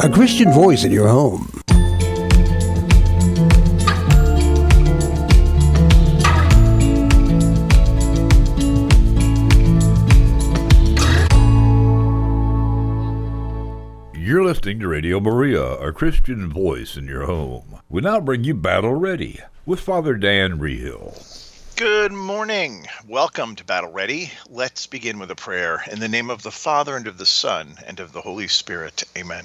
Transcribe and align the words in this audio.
a 0.00 0.08
Christian 0.08 0.52
voice 0.52 0.84
in 0.84 0.92
your 0.92 1.08
home. 1.08 1.50
You're 14.14 14.44
listening 14.44 14.78
to 14.78 14.86
Radio 14.86 15.18
Maria, 15.18 15.62
a 15.62 15.92
Christian 15.92 16.48
voice 16.48 16.96
in 16.96 17.08
your 17.08 17.26
home. 17.26 17.80
We 17.88 18.02
now 18.02 18.20
bring 18.20 18.44
you 18.44 18.54
Battle 18.54 18.94
Ready 18.94 19.40
with 19.66 19.80
Father 19.80 20.14
Dan 20.14 20.60
Reehil. 20.60 21.74
Good 21.74 22.12
morning. 22.12 22.86
Welcome 23.08 23.56
to 23.56 23.64
Battle 23.64 23.90
Ready. 23.90 24.30
Let's 24.48 24.86
begin 24.86 25.18
with 25.18 25.32
a 25.32 25.36
prayer. 25.36 25.82
In 25.90 25.98
the 25.98 26.08
name 26.08 26.30
of 26.30 26.44
the 26.44 26.52
Father, 26.52 26.96
and 26.96 27.08
of 27.08 27.18
the 27.18 27.26
Son, 27.26 27.78
and 27.84 27.98
of 27.98 28.12
the 28.12 28.20
Holy 28.20 28.46
Spirit. 28.46 29.02
Amen. 29.16 29.44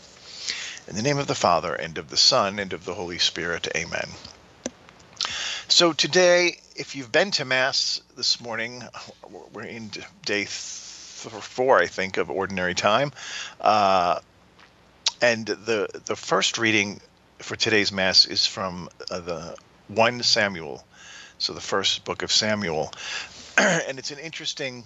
In 0.87 0.95
the 0.95 1.03
name 1.03 1.19
of 1.19 1.27
the 1.27 1.35
Father, 1.35 1.73
and 1.75 1.97
of 1.99 2.09
the 2.09 2.17
Son, 2.17 2.57
and 2.57 2.73
of 2.73 2.85
the 2.85 2.95
Holy 2.95 3.19
Spirit. 3.19 3.67
Amen. 3.75 4.09
So 5.67 5.93
today, 5.93 6.59
if 6.75 6.95
you've 6.95 7.11
been 7.11 7.31
to 7.31 7.45
Mass 7.45 8.01
this 8.17 8.41
morning, 8.41 8.83
we're 9.53 9.63
in 9.63 9.91
day 10.25 10.45
four, 10.45 11.79
I 11.79 11.85
think, 11.85 12.17
of 12.17 12.31
Ordinary 12.31 12.73
Time. 12.73 13.11
Uh, 13.59 14.19
and 15.21 15.45
the 15.45 15.87
the 16.05 16.15
first 16.15 16.57
reading 16.57 16.99
for 17.37 17.55
today's 17.55 17.91
Mass 17.91 18.25
is 18.25 18.47
from 18.47 18.89
uh, 19.11 19.19
the 19.19 19.55
1 19.87 20.23
Samuel, 20.23 20.83
so 21.37 21.53
the 21.53 21.61
first 21.61 22.03
book 22.05 22.23
of 22.23 22.31
Samuel. 22.31 22.91
and 23.57 23.99
it's 23.99 24.11
an 24.11 24.19
interesting 24.19 24.83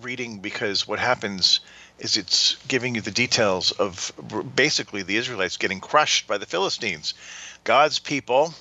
reading 0.00 0.40
because 0.40 0.88
what 0.88 0.98
happens 0.98 1.60
is 2.00 2.16
it's 2.16 2.56
giving 2.66 2.94
you 2.94 3.02
the 3.02 3.10
details 3.10 3.72
of 3.72 4.12
basically 4.56 5.02
the 5.02 5.16
Israelites 5.16 5.58
getting 5.58 5.80
crushed 5.80 6.26
by 6.26 6.38
the 6.38 6.46
Philistines. 6.46 7.14
God's 7.62 7.98
people 7.98 8.54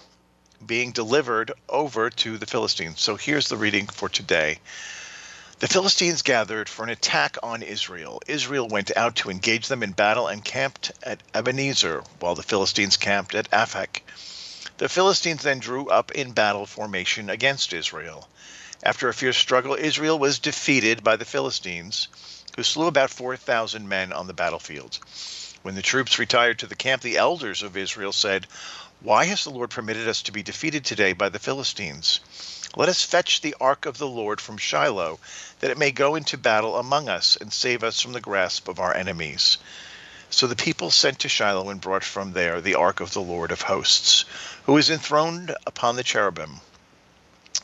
being 0.66 0.92
delivered 0.92 1.54
over 1.70 2.10
to 2.10 2.38
the 2.38 2.46
Philistines. 2.46 3.00
So 3.00 3.16
here's 3.16 3.48
the 3.48 3.56
reading 3.56 3.88
for 3.88 4.10
today. 4.10 4.60
The 5.60 5.70
Philistines 5.70 6.22
gathered 6.22 6.68
for 6.68 6.84
an 6.84 6.90
attack 6.90 7.38
on 7.42 7.64
Israel. 7.64 8.22
Israel 8.28 8.68
went 8.68 8.96
out 8.96 9.16
to 9.18 9.30
engage 9.30 9.68
them 9.68 9.84
in 9.84 9.94
battle 9.94 10.28
and 10.28 10.44
camped 10.44 10.92
at 11.04 11.24
Ebenezer, 11.34 12.04
while 12.20 12.36
the 12.36 12.44
Philistines 12.44 12.98
camped 12.98 13.36
at 13.36 13.50
Aphek. 13.52 14.02
The 14.78 14.90
Philistines 14.90 15.44
then 15.44 15.60
drew 15.60 15.90
up 15.90 16.12
in 16.12 16.32
battle 16.32 16.66
formation 16.66 17.30
against 17.30 17.74
Israel. 17.74 18.30
After 18.84 19.10
a 19.10 19.14
fierce 19.14 19.38
struggle, 19.38 19.76
Israel 19.76 20.20
was 20.20 20.40
defeated 20.40 21.04
by 21.04 21.18
the 21.18 21.26
Philistines 21.26 22.08
who 22.60 22.64
slew 22.64 22.88
about 22.88 23.10
4,000 23.10 23.88
men 23.88 24.12
on 24.12 24.28
the 24.28 24.34
battlefield. 24.34 25.00
When 25.62 25.76
the 25.76 25.82
troops 25.82 26.20
retired 26.20 26.60
to 26.60 26.68
the 26.68 26.76
camp, 26.76 27.02
the 27.02 27.16
elders 27.16 27.64
of 27.64 27.78
Israel 27.78 28.12
said, 28.12 28.48
Why 29.00 29.24
has 29.28 29.46
the 29.46 29.50
Lord 29.50 29.70
permitted 29.70 30.10
us 30.10 30.22
to 30.24 30.34
be 30.34 30.44
defeated 30.44 30.84
today 30.84 31.14
by 31.14 31.30
the 31.30 31.40
Philistines? 31.40 32.20
Let 32.76 32.90
us 32.90 33.02
fetch 33.02 33.40
the 33.40 33.56
ark 33.62 33.86
of 33.86 33.98
the 33.98 34.10
Lord 34.10 34.42
from 34.42 34.58
Shiloh, 34.58 35.22
that 35.62 35.72
it 35.72 35.78
may 35.78 35.92
go 35.92 36.16
into 36.16 36.38
battle 36.38 36.78
among 36.78 37.08
us 37.08 37.38
and 37.38 37.54
save 37.54 37.82
us 37.82 38.02
from 38.02 38.12
the 38.12 38.20
grasp 38.20 38.68
of 38.68 38.78
our 38.78 38.94
enemies. 38.94 39.58
So 40.30 40.46
the 40.46 40.58
people 40.58 40.92
sent 40.92 41.20
to 41.20 41.30
Shiloh 41.30 41.70
and 41.70 41.80
brought 41.80 42.04
from 42.04 42.34
there 42.34 42.60
the 42.60 42.76
ark 42.76 43.00
of 43.00 43.14
the 43.14 43.22
Lord 43.22 43.54
of 43.54 43.62
hosts, 43.62 44.26
who 44.66 44.76
is 44.76 44.90
enthroned 44.90 45.56
upon 45.66 45.96
the 45.96 46.04
cherubim. 46.04 46.60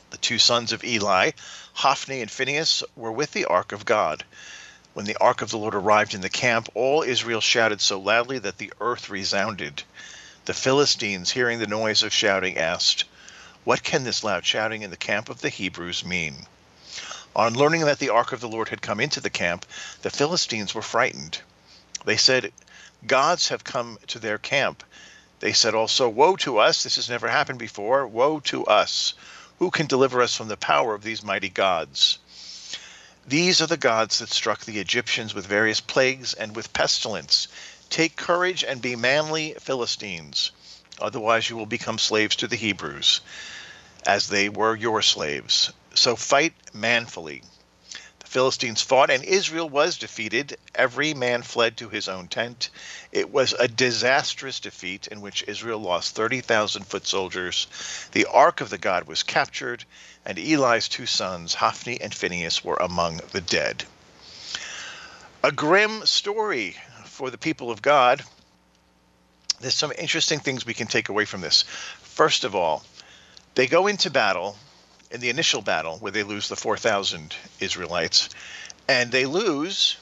The 0.08 0.16
two 0.16 0.38
sons 0.38 0.72
of 0.72 0.82
Eli, 0.82 1.32
Hophni 1.74 2.22
and 2.22 2.30
Phinehas, 2.30 2.82
were 2.96 3.12
with 3.12 3.32
the 3.32 3.44
ark 3.44 3.72
of 3.72 3.84
God. 3.84 4.24
When 4.96 5.04
the 5.04 5.18
ark 5.20 5.42
of 5.42 5.50
the 5.50 5.58
Lord 5.58 5.74
arrived 5.74 6.14
in 6.14 6.22
the 6.22 6.30
camp, 6.30 6.70
all 6.72 7.02
Israel 7.02 7.42
shouted 7.42 7.82
so 7.82 8.00
loudly 8.00 8.38
that 8.38 8.56
the 8.56 8.72
earth 8.80 9.10
resounded. 9.10 9.82
The 10.46 10.54
Philistines, 10.54 11.32
hearing 11.32 11.58
the 11.58 11.66
noise 11.66 12.02
of 12.02 12.14
shouting, 12.14 12.56
asked, 12.56 13.04
What 13.64 13.82
can 13.82 14.04
this 14.04 14.24
loud 14.24 14.46
shouting 14.46 14.80
in 14.80 14.88
the 14.88 14.96
camp 14.96 15.28
of 15.28 15.42
the 15.42 15.50
Hebrews 15.50 16.02
mean? 16.02 16.46
On 17.34 17.52
learning 17.52 17.82
that 17.82 17.98
the 17.98 18.08
ark 18.08 18.32
of 18.32 18.40
the 18.40 18.48
Lord 18.48 18.70
had 18.70 18.80
come 18.80 18.98
into 18.98 19.20
the 19.20 19.28
camp, 19.28 19.66
the 20.00 20.08
Philistines 20.08 20.74
were 20.74 20.80
frightened. 20.80 21.42
They 22.06 22.16
said, 22.16 22.54
Gods 23.06 23.48
have 23.48 23.64
come 23.64 23.98
to 24.06 24.18
their 24.18 24.38
camp. 24.38 24.82
They 25.40 25.52
said 25.52 25.74
also, 25.74 26.08
Woe 26.08 26.36
to 26.36 26.56
us! 26.56 26.84
This 26.84 26.96
has 26.96 27.10
never 27.10 27.28
happened 27.28 27.58
before. 27.58 28.06
Woe 28.06 28.40
to 28.44 28.64
us! 28.64 29.12
Who 29.58 29.70
can 29.70 29.88
deliver 29.88 30.22
us 30.22 30.34
from 30.34 30.48
the 30.48 30.56
power 30.56 30.94
of 30.94 31.02
these 31.02 31.22
mighty 31.22 31.50
gods? 31.50 32.18
These 33.28 33.60
are 33.60 33.66
the 33.66 33.76
gods 33.76 34.20
that 34.20 34.28
struck 34.28 34.64
the 34.64 34.78
Egyptians 34.78 35.34
with 35.34 35.46
various 35.46 35.80
plagues 35.80 36.32
and 36.32 36.54
with 36.54 36.72
pestilence. 36.72 37.48
Take 37.90 38.14
courage 38.14 38.62
and 38.62 38.80
be 38.80 38.94
manly, 38.94 39.56
Philistines. 39.60 40.52
Otherwise, 41.00 41.50
you 41.50 41.56
will 41.56 41.66
become 41.66 41.98
slaves 41.98 42.36
to 42.36 42.46
the 42.46 42.54
Hebrews, 42.54 43.20
as 44.06 44.28
they 44.28 44.48
were 44.48 44.76
your 44.76 45.02
slaves. 45.02 45.72
So 45.94 46.14
fight 46.14 46.54
manfully. 46.72 47.42
Philistines 48.36 48.82
fought, 48.82 49.08
and 49.08 49.24
Israel 49.24 49.66
was 49.66 49.96
defeated. 49.96 50.58
Every 50.74 51.14
man 51.14 51.40
fled 51.40 51.78
to 51.78 51.88
his 51.88 52.06
own 52.06 52.28
tent. 52.28 52.68
It 53.10 53.30
was 53.30 53.54
a 53.54 53.66
disastrous 53.66 54.60
defeat 54.60 55.06
in 55.06 55.22
which 55.22 55.42
Israel 55.48 55.78
lost 55.78 56.14
30,000 56.14 56.86
foot 56.86 57.06
soldiers. 57.06 57.66
The 58.12 58.26
ark 58.26 58.60
of 58.60 58.68
the 58.68 58.76
God 58.76 59.04
was 59.04 59.22
captured, 59.22 59.86
and 60.26 60.38
Eli's 60.38 60.86
two 60.86 61.06
sons, 61.06 61.54
Hophni 61.54 61.98
and 61.98 62.14
Phinehas, 62.14 62.62
were 62.62 62.76
among 62.76 63.22
the 63.32 63.40
dead. 63.40 63.84
A 65.42 65.50
grim 65.50 66.04
story 66.04 66.76
for 67.06 67.30
the 67.30 67.38
people 67.38 67.70
of 67.70 67.80
God. 67.80 68.22
There's 69.62 69.74
some 69.74 69.92
interesting 69.96 70.40
things 70.40 70.66
we 70.66 70.74
can 70.74 70.88
take 70.88 71.08
away 71.08 71.24
from 71.24 71.40
this. 71.40 71.62
First 72.02 72.44
of 72.44 72.54
all, 72.54 72.84
they 73.54 73.66
go 73.66 73.86
into 73.86 74.10
battle, 74.10 74.58
in 75.10 75.20
the 75.20 75.30
initial 75.30 75.62
battle, 75.62 75.98
where 75.98 76.12
they 76.12 76.22
lose 76.22 76.48
the 76.48 76.56
4,000 76.56 77.34
Israelites, 77.60 78.28
and 78.88 79.10
they 79.10 79.26
lose, 79.26 79.96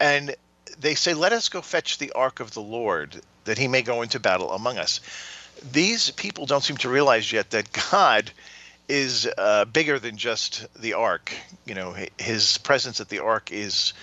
and 0.00 0.34
they 0.78 0.94
say, 0.94 1.14
Let 1.14 1.32
us 1.32 1.48
go 1.48 1.62
fetch 1.62 1.98
the 1.98 2.12
ark 2.12 2.40
of 2.40 2.52
the 2.52 2.62
Lord, 2.62 3.20
that 3.44 3.58
he 3.58 3.68
may 3.68 3.82
go 3.82 4.02
into 4.02 4.20
battle 4.20 4.52
among 4.52 4.78
us. 4.78 5.00
These 5.72 6.10
people 6.10 6.46
don't 6.46 6.62
seem 6.62 6.76
to 6.78 6.88
realize 6.88 7.32
yet 7.32 7.50
that 7.50 7.72
God 7.90 8.30
is 8.88 9.28
uh, 9.38 9.64
bigger 9.64 9.98
than 9.98 10.16
just 10.16 10.66
the 10.80 10.94
ark. 10.94 11.32
You 11.64 11.74
know, 11.74 11.96
his 12.18 12.58
presence 12.58 13.00
at 13.00 13.08
the 13.08 13.20
ark 13.20 13.50
is 13.52 13.94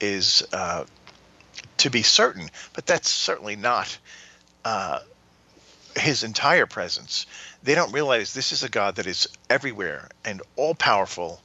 is 0.00 0.46
uh, 0.52 0.84
to 1.78 1.90
be 1.90 2.02
certain, 2.02 2.48
but 2.74 2.86
that's 2.86 3.08
certainly 3.08 3.56
not 3.56 3.98
uh, 4.64 5.00
his 6.08 6.24
entire 6.24 6.64
presence. 6.64 7.26
They 7.62 7.74
don't 7.74 7.92
realize 7.92 8.32
this 8.32 8.52
is 8.52 8.62
a 8.62 8.70
God 8.70 8.96
that 8.96 9.06
is 9.06 9.28
everywhere 9.50 10.08
and 10.24 10.40
all 10.56 10.74
powerful, 10.74 11.42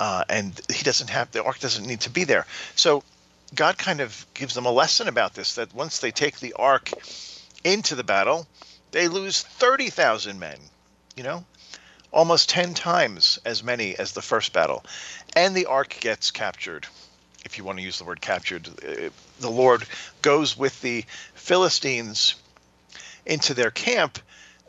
uh, 0.00 0.24
and 0.28 0.60
he 0.68 0.82
doesn't 0.82 1.10
have 1.10 1.30
the 1.30 1.44
ark 1.44 1.60
doesn't 1.60 1.86
need 1.86 2.00
to 2.00 2.10
be 2.10 2.24
there. 2.24 2.44
So 2.74 3.04
God 3.54 3.78
kind 3.78 4.00
of 4.00 4.26
gives 4.34 4.54
them 4.54 4.66
a 4.66 4.72
lesson 4.72 5.06
about 5.06 5.34
this 5.34 5.54
that 5.54 5.72
once 5.72 6.00
they 6.00 6.10
take 6.10 6.40
the 6.40 6.54
ark 6.54 6.90
into 7.62 7.94
the 7.94 8.02
battle, 8.02 8.48
they 8.90 9.06
lose 9.06 9.42
thirty 9.42 9.90
thousand 9.90 10.40
men. 10.40 10.58
You 11.16 11.22
know, 11.22 11.44
almost 12.12 12.48
10 12.48 12.74
times 12.74 13.38
as 13.44 13.62
many 13.62 13.96
as 13.96 14.12
the 14.12 14.22
first 14.22 14.52
battle. 14.52 14.84
And 15.36 15.54
the 15.54 15.66
ark 15.66 15.96
gets 16.00 16.30
captured. 16.30 16.86
If 17.44 17.58
you 17.58 17.64
want 17.64 17.78
to 17.78 17.84
use 17.84 17.98
the 17.98 18.04
word 18.04 18.20
captured, 18.20 18.68
uh, 18.68 19.10
the 19.38 19.50
Lord 19.50 19.84
goes 20.22 20.56
with 20.56 20.80
the 20.80 21.04
Philistines 21.34 22.34
into 23.30 23.54
their 23.54 23.70
camp 23.70 24.18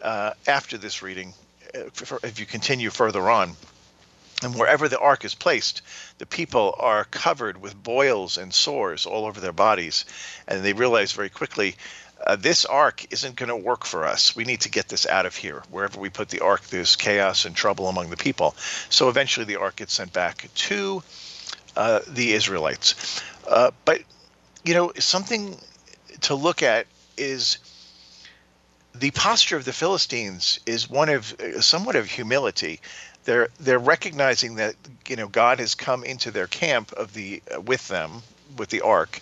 uh, 0.01 0.31
after 0.47 0.77
this 0.77 1.01
reading. 1.01 1.33
Uh, 1.75 1.89
if 2.23 2.39
you 2.39 2.45
continue 2.45 2.89
further 2.89 3.29
on, 3.29 3.53
and 4.43 4.55
wherever 4.55 4.87
the 4.87 4.99
ark 4.99 5.25
is 5.25 5.35
placed, 5.35 5.81
the 6.19 6.25
people 6.25 6.75
are 6.79 7.03
covered 7.05 7.61
with 7.61 7.81
boils 7.81 8.37
and 8.37 8.53
sores 8.53 9.05
all 9.05 9.25
over 9.25 9.39
their 9.39 9.51
bodies. 9.51 10.05
And 10.47 10.63
they 10.63 10.73
realize 10.73 11.11
very 11.11 11.29
quickly 11.29 11.75
uh, 12.25 12.35
this 12.35 12.65
ark 12.65 13.05
isn't 13.11 13.35
going 13.35 13.49
to 13.49 13.55
work 13.55 13.85
for 13.85 14.05
us. 14.05 14.35
We 14.35 14.43
need 14.43 14.61
to 14.61 14.69
get 14.69 14.87
this 14.87 15.05
out 15.05 15.25
of 15.25 15.35
here. 15.35 15.63
Wherever 15.69 15.99
we 15.99 16.09
put 16.09 16.29
the 16.29 16.39
ark, 16.39 16.61
there's 16.67 16.95
chaos 16.95 17.45
and 17.45 17.55
trouble 17.55 17.87
among 17.87 18.09
the 18.09 18.17
people. 18.17 18.55
So 18.89 19.09
eventually 19.09 19.45
the 19.45 19.57
ark 19.57 19.77
gets 19.77 19.93
sent 19.93 20.13
back 20.13 20.49
to 20.53 21.03
uh, 21.75 21.99
the 22.07 22.33
Israelites. 22.33 23.21
Uh, 23.47 23.71
but 23.85 24.01
you 24.63 24.73
know, 24.73 24.91
something 24.97 25.57
to 26.21 26.35
look 26.35 26.61
at 26.61 26.85
is 27.17 27.57
the 28.93 29.11
posture 29.11 29.57
of 29.57 29.65
the 29.65 29.73
Philistines 29.73 30.59
is 30.65 30.89
one 30.89 31.09
of 31.09 31.35
somewhat 31.61 31.95
of 31.95 32.07
humility. 32.07 32.79
They're 33.23 33.49
they're 33.59 33.79
recognizing 33.79 34.55
that 34.55 34.75
you 35.07 35.15
know 35.15 35.27
God 35.27 35.59
has 35.59 35.75
come 35.75 36.03
into 36.03 36.31
their 36.31 36.47
camp 36.47 36.91
of 36.93 37.13
the 37.13 37.41
uh, 37.53 37.61
with 37.61 37.87
them 37.87 38.21
with 38.57 38.69
the 38.69 38.81
ark 38.81 39.21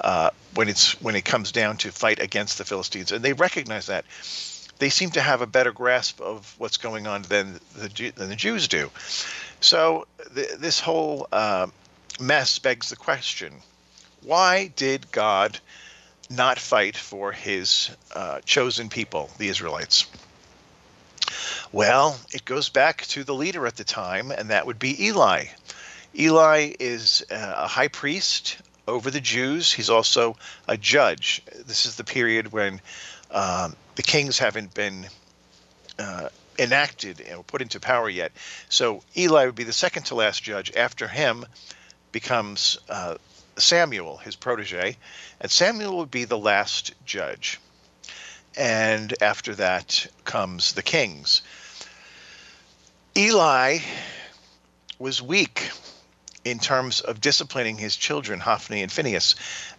uh, 0.00 0.30
when 0.54 0.68
it's 0.68 1.00
when 1.00 1.16
it 1.16 1.24
comes 1.24 1.52
down 1.52 1.78
to 1.78 1.92
fight 1.92 2.20
against 2.20 2.58
the 2.58 2.64
Philistines, 2.64 3.12
and 3.12 3.24
they 3.24 3.32
recognize 3.32 3.86
that. 3.86 4.04
They 4.78 4.90
seem 4.90 5.10
to 5.12 5.22
have 5.22 5.40
a 5.40 5.46
better 5.46 5.72
grasp 5.72 6.20
of 6.20 6.54
what's 6.58 6.76
going 6.76 7.06
on 7.06 7.22
than 7.22 7.58
the 7.74 8.12
than 8.14 8.28
the 8.28 8.36
Jews 8.36 8.68
do. 8.68 8.90
So 9.62 10.06
th- 10.34 10.56
this 10.58 10.80
whole 10.80 11.28
uh, 11.32 11.68
mess 12.20 12.58
begs 12.58 12.90
the 12.90 12.96
question: 12.96 13.54
Why 14.22 14.66
did 14.66 15.10
God 15.10 15.58
not 16.30 16.58
fight 16.58 16.96
for 16.96 17.32
his 17.32 17.90
uh, 18.14 18.40
chosen 18.44 18.88
people, 18.88 19.30
the 19.38 19.48
Israelites? 19.48 20.06
Well, 21.72 22.18
it 22.32 22.44
goes 22.44 22.68
back 22.68 23.06
to 23.08 23.24
the 23.24 23.34
leader 23.34 23.66
at 23.66 23.76
the 23.76 23.84
time, 23.84 24.30
and 24.30 24.50
that 24.50 24.66
would 24.66 24.78
be 24.78 25.06
Eli. 25.06 25.46
Eli 26.18 26.72
is 26.80 27.24
uh, 27.30 27.54
a 27.56 27.66
high 27.66 27.88
priest 27.88 28.58
over 28.88 29.10
the 29.10 29.20
Jews. 29.20 29.72
He's 29.72 29.90
also 29.90 30.36
a 30.66 30.76
judge. 30.76 31.42
This 31.66 31.86
is 31.86 31.96
the 31.96 32.04
period 32.04 32.52
when 32.52 32.80
um, 33.30 33.76
the 33.96 34.02
kings 34.02 34.38
haven't 34.38 34.72
been 34.74 35.06
uh, 35.98 36.28
enacted 36.58 37.22
or 37.36 37.42
put 37.42 37.62
into 37.62 37.80
power 37.80 38.08
yet. 38.08 38.32
So 38.68 39.02
Eli 39.16 39.46
would 39.46 39.54
be 39.54 39.64
the 39.64 39.72
second 39.72 40.04
to 40.04 40.14
last 40.14 40.42
judge. 40.42 40.74
After 40.74 41.08
him 41.08 41.44
becomes 42.12 42.78
uh, 42.88 43.16
Samuel, 43.58 44.18
his 44.18 44.36
protege, 44.36 44.96
and 45.40 45.50
Samuel 45.50 45.98
would 45.98 46.10
be 46.10 46.24
the 46.24 46.38
last 46.38 46.94
judge. 47.04 47.58
And 48.56 49.14
after 49.22 49.54
that 49.56 50.06
comes 50.24 50.72
the 50.72 50.82
kings. 50.82 51.42
Eli 53.16 53.78
was 54.98 55.20
weak 55.20 55.70
in 56.44 56.58
terms 56.58 57.00
of 57.00 57.20
disciplining 57.20 57.76
his 57.76 57.96
children, 57.96 58.40
Hophni 58.40 58.82
and 58.82 58.92
Phinehas, 58.92 59.34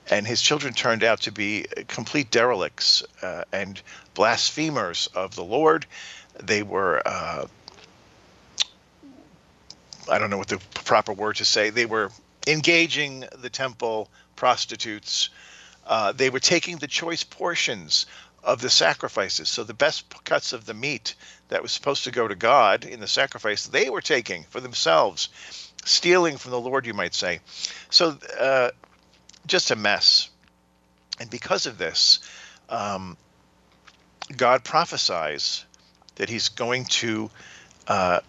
and 0.10 0.28
his 0.28 0.42
children 0.42 0.74
turned 0.74 1.04
out 1.04 1.22
to 1.22 1.32
be 1.32 1.66
complete 1.88 2.30
derelicts 2.30 3.04
uh, 3.22 3.44
and 3.52 3.82
blasphemers 4.14 5.08
of 5.16 5.36
the 5.36 5.44
Lord. 5.44 5.86
They 6.42 6.64
were, 6.64 7.02
uh, 7.06 7.48
I 10.10 10.20
don't 10.20 10.30
know 10.30 10.38
what 10.38 10.50
the 10.50 10.60
proper 10.84 11.14
word 11.14 11.38
to 11.38 11.46
say, 11.46 11.70
they 11.70 11.86
were 11.86 12.12
engaging 12.48 13.26
the 13.40 13.50
temple 13.50 14.10
prostitutes. 14.36 15.30
Uh, 15.86 16.12
they 16.12 16.30
were 16.30 16.40
taking 16.40 16.78
the 16.78 16.88
choice 16.88 17.24
portions 17.24 18.06
of 18.44 18.62
the 18.62 18.70
sacrifices. 18.70 19.50
So 19.50 19.64
the 19.64 19.74
best 19.74 20.06
cuts 20.24 20.54
of 20.54 20.66
the 20.66 20.74
meat 20.74 21.16
that 21.50 21.62
was 21.62 21.72
supposed 21.72 22.06
to 22.06 22.12
go 22.12 22.28
to 22.28 22.36
God 22.36 22.86
in 22.86 23.00
the 23.00 23.08
sacrifice, 23.08 23.68
they 23.68 23.90
were 23.90 24.02
taking 24.02 24.44
for 24.46 24.62
themselves, 24.62 25.30
stealing 25.86 26.38
from 26.38 26.52
the 26.52 26.60
Lord, 26.60 26.86
you 26.86 26.94
might 26.94 27.14
say. 27.14 27.40
So 27.90 28.18
uh, 28.40 28.72
just 29.46 29.72
a 29.72 29.76
mess. 29.76 30.30
And 31.20 31.30
because 31.30 31.66
of 31.66 31.78
this, 31.78 32.20
um, 32.70 33.18
God 34.36 34.64
prophesies 34.64 35.66
that 36.16 36.30
He's 36.30 36.50
going 36.50 36.86
to 36.86 37.30
uh, 37.88 38.20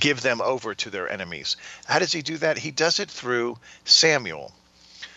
give 0.00 0.22
them 0.22 0.40
over 0.40 0.74
to 0.74 0.90
their 0.90 1.10
enemies. 1.10 1.56
How 1.86 1.98
does 1.98 2.12
He 2.12 2.22
do 2.22 2.36
that? 2.38 2.58
He 2.58 2.70
does 2.70 3.00
it 3.00 3.10
through 3.10 3.58
Samuel. 3.84 4.52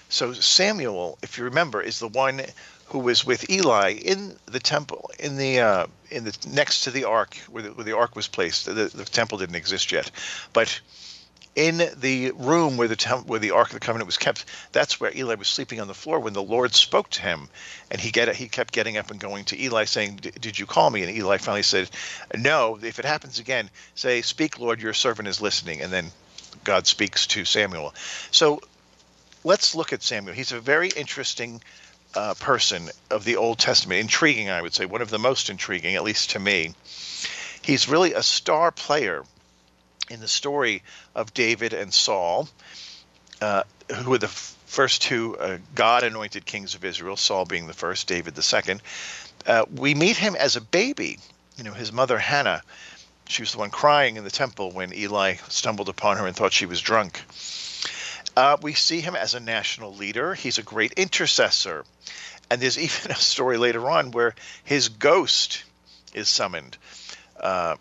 So 0.09 0.33
Samuel, 0.33 1.17
if 1.21 1.37
you 1.37 1.43
remember, 1.43 1.81
is 1.81 1.99
the 1.99 2.07
one 2.07 2.41
who 2.87 2.99
was 2.99 3.25
with 3.25 3.49
Eli 3.49 3.91
in 3.91 4.35
the 4.47 4.59
temple, 4.59 5.11
in 5.19 5.37
the 5.37 5.59
uh, 5.59 5.87
in 6.09 6.23
the 6.23 6.35
next 6.47 6.83
to 6.83 6.91
the 6.91 7.03
ark 7.03 7.35
where 7.49 7.63
the, 7.63 7.69
where 7.73 7.85
the 7.85 7.95
ark 7.95 8.15
was 8.15 8.27
placed. 8.27 8.65
The, 8.65 8.73
the 8.73 9.05
temple 9.05 9.37
didn't 9.37 9.55
exist 9.55 9.91
yet, 9.91 10.09
but 10.53 10.81
in 11.59 11.91
the 11.97 12.31
room 12.31 12.77
where 12.77 12.87
the 12.87 12.95
temp- 12.95 13.27
where 13.27 13.37
the 13.37 13.51
ark 13.51 13.67
of 13.67 13.73
the 13.73 13.81
covenant 13.81 14.05
was 14.05 14.17
kept, 14.17 14.45
that's 14.71 14.97
where 14.97 15.11
Eli 15.13 15.35
was 15.35 15.49
sleeping 15.49 15.81
on 15.81 15.89
the 15.89 15.93
floor 15.93 16.17
when 16.21 16.31
the 16.31 16.41
Lord 16.41 16.73
spoke 16.73 17.09
to 17.09 17.21
him, 17.21 17.49
and 17.91 17.99
he 17.99 18.11
get 18.11 18.33
he 18.33 18.47
kept 18.47 18.73
getting 18.73 18.95
up 18.95 19.11
and 19.11 19.19
going 19.19 19.43
to 19.43 19.61
Eli 19.61 19.83
saying, 19.83 20.21
"Did 20.39 20.57
you 20.57 20.65
call 20.65 20.89
me?" 20.89 21.03
And 21.03 21.13
Eli 21.13 21.37
finally 21.37 21.63
said, 21.63 21.89
"No. 22.33 22.79
If 22.81 22.97
it 22.97 23.03
happens 23.03 23.39
again, 23.39 23.69
say, 23.93 24.21
Speak, 24.21 24.57
Lord, 24.57 24.81
your 24.81 24.93
servant 24.93 25.27
is 25.27 25.41
listening." 25.41 25.81
And 25.81 25.91
then 25.91 26.13
God 26.63 26.87
speaks 26.87 27.27
to 27.27 27.43
Samuel. 27.43 27.93
So 28.31 28.61
let's 29.43 29.75
look 29.75 29.91
at 29.91 30.01
Samuel. 30.01 30.35
He's 30.35 30.53
a 30.53 30.61
very 30.61 30.87
interesting 30.87 31.61
uh, 32.15 32.35
person 32.35 32.89
of 33.09 33.25
the 33.25 33.35
Old 33.35 33.59
Testament. 33.59 33.99
Intriguing, 33.99 34.49
I 34.49 34.61
would 34.61 34.73
say, 34.73 34.85
one 34.85 35.01
of 35.01 35.09
the 35.09 35.19
most 35.19 35.49
intriguing, 35.49 35.95
at 35.95 36.03
least 36.03 36.29
to 36.31 36.39
me. 36.39 36.73
He's 37.61 37.89
really 37.89 38.13
a 38.13 38.23
star 38.23 38.71
player 38.71 39.25
in 40.09 40.19
the 40.19 40.27
story 40.27 40.83
of 41.15 41.33
David 41.33 41.73
and 41.73 41.93
Saul, 41.93 42.49
uh, 43.41 43.63
who 43.95 44.11
were 44.11 44.17
the 44.17 44.27
first 44.27 45.01
two 45.01 45.37
uh, 45.37 45.57
God 45.75 46.03
anointed 46.03 46.45
kings 46.45 46.75
of 46.75 46.85
Israel, 46.85 47.17
Saul 47.17 47.45
being 47.45 47.67
the 47.67 47.73
first, 47.73 48.07
David 48.07 48.35
the 48.35 48.43
second. 48.43 48.81
Uh, 49.45 49.65
we 49.73 49.95
meet 49.95 50.17
him 50.17 50.35
as 50.35 50.55
a 50.55 50.61
baby. 50.61 51.17
You 51.57 51.63
know, 51.63 51.73
his 51.73 51.91
mother 51.91 52.17
Hannah, 52.17 52.61
she 53.27 53.41
was 53.41 53.51
the 53.51 53.57
one 53.57 53.69
crying 53.69 54.17
in 54.17 54.23
the 54.23 54.29
temple 54.29 54.71
when 54.71 54.93
Eli 54.93 55.35
stumbled 55.49 55.89
upon 55.89 56.17
her 56.17 56.27
and 56.27 56.35
thought 56.35 56.53
she 56.53 56.65
was 56.65 56.81
drunk. 56.81 57.21
Uh, 58.35 58.57
we 58.61 58.73
see 58.73 59.01
him 59.01 59.15
as 59.15 59.33
a 59.33 59.39
national 59.39 59.95
leader. 59.95 60.33
He's 60.33 60.57
a 60.57 60.63
great 60.63 60.93
intercessor. 60.93 61.83
And 62.49 62.61
there's 62.61 62.77
even 62.79 63.11
a 63.11 63.15
story 63.15 63.57
later 63.57 63.89
on 63.89 64.11
where 64.11 64.35
his 64.63 64.89
ghost 64.89 65.63
is 66.13 66.29
summoned. 66.29 66.77
Uh, 67.39 67.75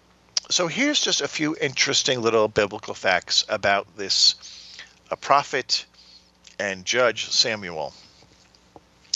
so 0.48 0.66
here's 0.66 1.00
just 1.00 1.20
a 1.20 1.28
few 1.28 1.56
interesting 1.60 2.22
little 2.22 2.48
biblical 2.48 2.94
facts 2.94 3.44
about 3.48 3.96
this 3.96 4.34
a 5.10 5.16
prophet 5.16 5.84
and 6.58 6.84
judge 6.84 7.30
Samuel. 7.30 7.92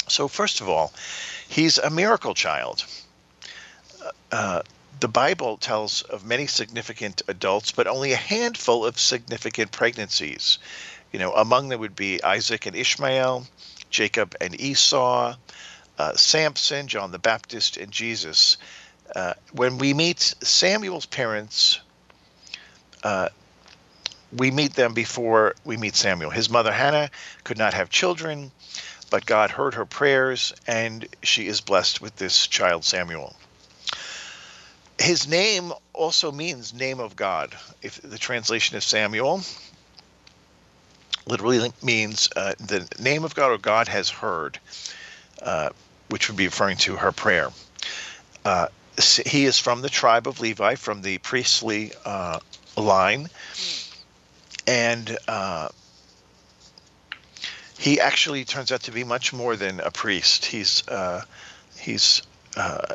So, 0.08 0.29
first 0.29 0.61
of 0.61 0.69
all, 0.69 0.93
he's 1.49 1.79
a 1.79 1.90
miracle 1.90 2.34
child. 2.34 2.84
Uh, 4.31 4.62
the 5.00 5.08
Bible 5.08 5.56
tells 5.56 6.02
of 6.02 6.25
many 6.25 6.46
significant 6.46 7.23
adults, 7.29 7.73
but 7.73 7.87
only 7.87 8.12
a 8.12 8.17
handful 8.17 8.85
of 8.87 8.99
significant 8.99 9.73
pregnancies. 9.73 10.58
You 11.12 11.19
know, 11.19 11.32
among 11.35 11.69
them 11.69 11.81
would 11.81 11.96
be 11.96 12.23
Isaac 12.23 12.67
and 12.67 12.76
Ishmael, 12.76 13.46
Jacob 13.90 14.35
and 14.40 14.58
Esau, 14.61 15.35
uh, 15.99 16.16
Samson, 16.16 16.88
John 16.88 17.11
the 17.11 17.18
Baptist, 17.18 17.76
and 17.76 17.90
Jesus. 17.90 18.56
Uh, 19.14 19.35
when 19.52 19.78
we 19.78 19.95
meet 19.95 20.21
Samuel's 20.21 21.07
parents, 21.07 21.81
uh, 23.04 23.28
we 24.37 24.50
meet 24.50 24.75
them 24.75 24.95
before 24.95 25.54
we 25.64 25.76
meet 25.76 25.95
Samuel. 25.95 26.31
His 26.31 26.49
mother 26.49 26.73
Hannah 26.73 27.11
could 27.45 27.59
not 27.59 27.75
have 27.75 27.90
children, 27.90 28.50
but 29.11 29.26
God 29.26 29.50
heard 29.50 29.75
her 29.75 29.85
prayers, 29.85 30.54
and 30.66 31.07
she 31.23 31.47
is 31.47 31.61
blessed 31.61 32.00
with 32.00 32.16
this 32.16 32.47
child 32.47 32.85
Samuel. 32.85 33.37
His 34.99 35.28
name 35.28 35.73
also 35.92 36.33
means 36.33 36.73
name 36.73 37.00
of 37.00 37.16
God. 37.16 37.54
If 37.83 38.00
the 38.00 38.19
translation 38.19 38.76
of 38.76 38.83
Samuel 38.83 39.42
literally 41.26 41.71
means 41.83 42.28
uh, 42.35 42.54
the 42.59 42.88
name 42.99 43.25
of 43.25 43.35
God 43.35 43.50
or 43.50 43.59
God 43.59 43.88
has 43.88 44.09
heard, 44.09 44.59
uh, 45.42 45.71
which 46.09 46.28
would 46.28 46.37
be 46.37 46.47
referring 46.47 46.76
to 46.78 46.97
her 46.97 47.12
prayer. 47.12 47.50
Uh, 48.45 48.69
he 49.26 49.44
is 49.44 49.58
from 49.58 49.82
the 49.82 49.88
tribe 49.88 50.26
of 50.26 50.40
Levi, 50.40 50.75
from 50.75 51.02
the 51.02 51.18
priestly 51.18 51.92
uh, 52.04 52.40
line, 52.76 53.28
and 54.66 55.16
uh, 55.28 55.68
he 57.78 58.00
actually 58.00 58.44
turns 58.44 58.70
out 58.70 58.82
to 58.82 58.92
be 58.92 59.04
much 59.04 59.32
more 59.32 59.56
than 59.56 59.80
a 59.80 59.90
priest. 59.90 60.44
He's 60.44 60.87
uh, 60.88 61.22
he's 61.78 62.22
a 62.56 62.94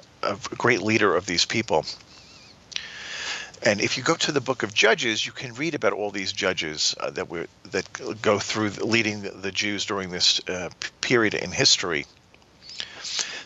great 0.57 0.81
leader 0.81 1.15
of 1.15 1.25
these 1.25 1.45
people. 1.45 1.85
And 3.63 3.81
if 3.81 3.97
you 3.97 4.03
go 4.03 4.15
to 4.15 4.31
the 4.31 4.41
book 4.41 4.61
of 4.61 4.73
Judges, 4.73 5.25
you 5.25 5.31
can 5.31 5.53
read 5.55 5.73
about 5.73 5.93
all 5.93 6.11
these 6.11 6.31
judges 6.31 6.93
uh, 6.99 7.09
that 7.11 7.29
were 7.29 7.47
that 7.71 8.21
go 8.21 8.37
through 8.39 8.69
leading 8.69 9.23
the 9.41 9.51
Jews 9.51 9.85
during 9.85 10.11
this 10.11 10.39
uh, 10.47 10.69
period 11.01 11.33
in 11.33 11.51
history. 11.51 12.05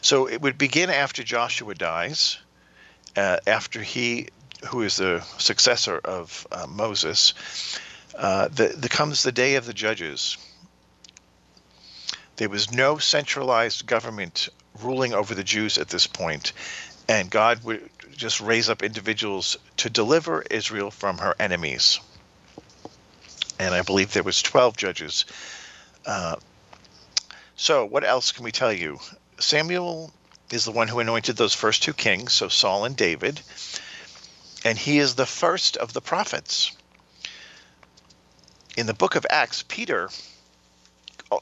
So 0.01 0.27
it 0.27 0.41
would 0.41 0.57
begin 0.57 0.89
after 0.89 1.23
Joshua 1.23 1.75
dies, 1.75 2.39
uh, 3.15 3.37
after 3.45 3.81
he, 3.81 4.29
who 4.69 4.81
is 4.81 4.97
the 4.97 5.21
successor 5.37 5.97
of 5.97 6.47
uh, 6.51 6.65
Moses, 6.67 7.33
uh, 8.15 8.47
the, 8.47 8.67
the 8.67 8.89
comes 8.89 9.23
the 9.23 9.31
day 9.31 9.55
of 9.55 9.65
the 9.65 9.73
judges. 9.73 10.37
There 12.37 12.49
was 12.49 12.71
no 12.71 12.97
centralized 12.97 13.85
government 13.85 14.49
ruling 14.81 15.13
over 15.13 15.35
the 15.35 15.43
Jews 15.43 15.77
at 15.77 15.89
this 15.89 16.07
point, 16.07 16.53
and 17.07 17.29
God 17.29 17.63
would 17.63 17.87
just 18.15 18.41
raise 18.41 18.69
up 18.69 18.81
individuals 18.83 19.57
to 19.77 19.89
deliver 19.89 20.43
Israel 20.49 20.91
from 20.91 21.19
her 21.19 21.35
enemies. 21.39 21.99
And 23.59 23.75
I 23.75 23.83
believe 23.83 24.13
there 24.13 24.23
was 24.23 24.41
12 24.41 24.75
judges 24.75 25.25
uh, 26.05 26.37
So, 27.55 27.85
what 27.85 28.03
else 28.03 28.31
can 28.31 28.43
we 28.43 28.51
tell 28.51 28.73
you? 28.73 28.99
Samuel 29.41 30.13
is 30.51 30.65
the 30.65 30.71
one 30.71 30.87
who 30.87 30.99
anointed 30.99 31.35
those 31.35 31.53
first 31.53 31.83
two 31.83 31.93
kings, 31.93 32.33
so 32.33 32.47
Saul 32.47 32.85
and 32.85 32.95
David, 32.95 33.41
and 34.63 34.77
he 34.77 34.99
is 34.99 35.15
the 35.15 35.25
first 35.25 35.77
of 35.77 35.93
the 35.93 36.01
prophets. 36.01 36.71
In 38.77 38.85
the 38.85 38.93
book 38.93 39.15
of 39.15 39.25
Acts, 39.29 39.63
Peter 39.67 40.09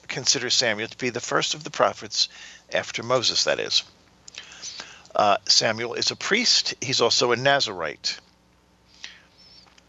considers 0.08 0.54
Samuel 0.54 0.88
to 0.88 0.98
be 0.98 1.10
the 1.10 1.20
first 1.20 1.54
of 1.54 1.64
the 1.64 1.72
prophets 1.72 2.30
after 2.74 3.04
Moses, 3.04 3.44
that 3.44 3.60
is. 3.60 3.84
Uh, 5.16 5.38
Samuel 5.46 5.96
is 5.96 6.12
a 6.12 6.16
priest, 6.16 6.76
he's 6.82 7.02
also 7.02 7.32
a 7.32 7.36
Nazarite. 7.36 8.20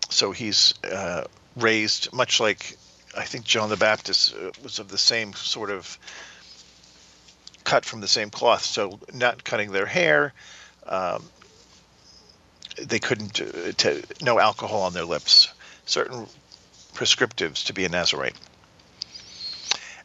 So 0.08 0.32
he's 0.32 0.74
uh, 0.84 1.24
raised 1.56 2.12
much 2.12 2.40
like 2.40 2.76
I 3.16 3.24
think 3.24 3.44
John 3.44 3.68
the 3.68 3.76
Baptist 3.76 4.34
uh, 4.34 4.50
was 4.62 4.78
of 4.78 4.88
the 4.88 4.98
same 4.98 5.34
sort 5.34 5.70
of 5.70 5.98
cut 7.64 7.84
from 7.84 8.00
the 8.00 8.08
same 8.08 8.30
cloth, 8.30 8.64
so 8.64 8.98
not 9.12 9.44
cutting 9.44 9.72
their 9.72 9.86
hair. 9.86 10.32
Um, 10.86 11.28
they 12.78 12.98
couldn't 12.98 13.40
uh, 13.40 13.72
t- 13.76 14.02
no 14.22 14.38
alcohol 14.38 14.82
on 14.82 14.92
their 14.92 15.04
lips. 15.04 15.48
Certain 15.84 16.26
prescriptives 16.94 17.66
to 17.66 17.72
be 17.72 17.84
a 17.84 17.88
Nazarite. 17.88 18.36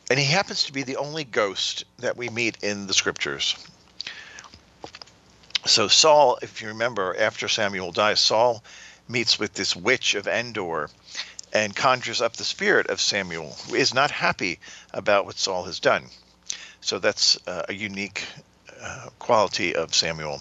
And 0.09 0.19
he 0.19 0.25
happens 0.25 0.63
to 0.63 0.73
be 0.73 0.83
the 0.83 0.97
only 0.97 1.23
ghost 1.23 1.83
that 1.97 2.17
we 2.17 2.29
meet 2.29 2.57
in 2.63 2.87
the 2.87 2.93
scriptures. 2.93 3.55
So 5.65 5.87
Saul, 5.87 6.37
if 6.43 6.61
you 6.61 6.67
remember, 6.67 7.15
after 7.17 7.47
Samuel 7.47 7.91
dies, 7.91 8.19
Saul 8.19 8.63
meets 9.07 9.39
with 9.39 9.53
this 9.53 9.75
witch 9.75 10.13
of 10.13 10.27
Endor 10.27 10.89
and 11.51 11.75
conjures 11.75 12.21
up 12.21 12.35
the 12.35 12.43
spirit 12.43 12.87
of 12.87 13.01
Samuel, 13.01 13.55
who 13.67 13.75
is 13.75 13.93
not 13.93 14.11
happy 14.11 14.59
about 14.93 15.25
what 15.25 15.39
Saul 15.39 15.63
has 15.63 15.79
done. 15.79 16.05
So 16.85 16.99
that's 16.99 17.39
uh, 17.47 17.63
a 17.67 17.73
unique 17.73 18.27
uh, 18.79 19.09
quality 19.17 19.75
of 19.75 19.95
Samuel. 19.95 20.39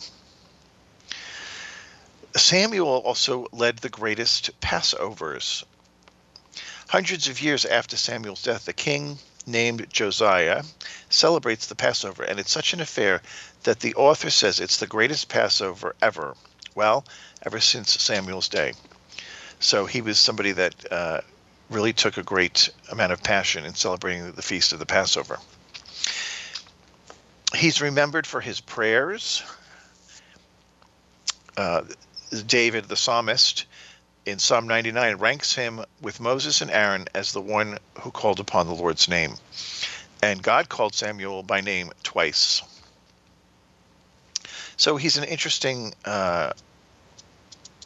Samuel 2.37 2.99
also 2.99 3.47
led 3.51 3.79
the 3.79 3.89
greatest 3.89 4.51
Passovers. 4.61 5.65
Hundreds 6.87 7.29
of 7.29 7.41
years 7.41 7.65
after 7.65 7.97
Samuel's 7.97 8.43
death, 8.43 8.67
the 8.67 8.75
king 8.75 9.19
named 9.47 9.87
Josiah 9.91 10.65
celebrates 11.09 11.69
the 11.69 11.77
Passover, 11.77 12.25
and 12.25 12.39
it's 12.39 12.53
such 12.53 12.75
an 12.75 12.83
affair 12.83 13.23
that 13.63 13.81
the 13.81 13.95
author 13.95 14.29
says 14.29 14.61
it's 14.61 14.77
the 14.77 14.87
greatest 14.87 15.31
Passover 15.31 15.97
ever. 16.03 16.37
Well, 16.75 17.07
ever 17.41 17.59
since 17.59 17.99
Samuel's 18.03 18.51
day. 18.51 18.75
So 19.61 19.87
he 19.87 20.03
was 20.03 20.21
somebody 20.21 20.53
that 20.53 20.93
uh, 20.93 21.21
really 21.71 21.95
took 21.95 22.19
a 22.19 22.23
great 22.23 22.69
amount 22.91 23.13
of 23.13 23.23
passion 23.23 23.65
in 23.65 23.75
celebrating 23.75 24.31
the 24.33 24.43
feast 24.43 24.75
of 24.75 24.79
the 24.79 24.85
Passover. 24.85 25.39
He's 27.65 27.81
remembered 27.81 28.27
for 28.27 28.43
his 28.43 28.61
prayers. 28.61 29.43
Uh, 31.57 31.81
David, 32.47 32.85
the 32.89 32.95
psalmist, 32.95 33.65
in 34.27 34.39
Psalm 34.39 34.67
99, 34.67 35.17
ranks 35.17 35.55
him 35.55 35.83
with 36.03 36.21
Moses 36.21 36.61
and 36.61 36.71
Aaron 36.71 37.07
as 37.15 37.33
the 37.33 37.41
one 37.41 37.79
who 38.03 38.11
called 38.11 38.39
upon 38.39 38.67
the 38.67 38.75
Lord's 38.75 39.09
name. 39.09 39.37
And 40.23 40.43
God 40.43 40.69
called 40.69 40.95
Samuel 40.95 41.43
by 41.43 41.63
name 41.63 41.91
twice. 42.03 42.61
So 44.77 44.99
he's 44.99 45.17
an 45.17 45.25
interesting 45.25 45.95
uh, 46.05 46.53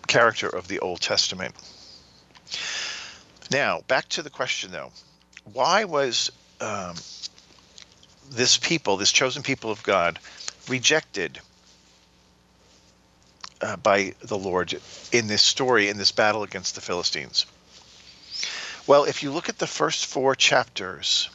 character 0.08 0.48
of 0.48 0.66
the 0.66 0.80
Old 0.80 1.00
Testament. 1.00 1.54
Now, 3.52 3.82
back 3.86 4.08
to 4.08 4.22
the 4.24 4.30
question 4.30 4.72
though. 4.72 4.90
Why 5.52 5.84
was 5.84 6.32
um, 6.60 6.96
this 8.30 8.56
people, 8.56 8.96
this 8.96 9.12
chosen 9.12 9.42
people 9.42 9.70
of 9.70 9.82
God, 9.82 10.18
rejected 10.68 11.40
uh, 13.60 13.76
by 13.76 14.14
the 14.20 14.38
Lord 14.38 14.78
in 15.12 15.26
this 15.26 15.42
story, 15.42 15.88
in 15.88 15.98
this 15.98 16.12
battle 16.12 16.42
against 16.42 16.74
the 16.74 16.80
Philistines? 16.80 17.46
Well, 18.86 19.04
if 19.04 19.22
you 19.22 19.30
look 19.30 19.48
at 19.48 19.58
the 19.58 19.66
first 19.66 20.06
four 20.06 20.34
chapters 20.34 21.28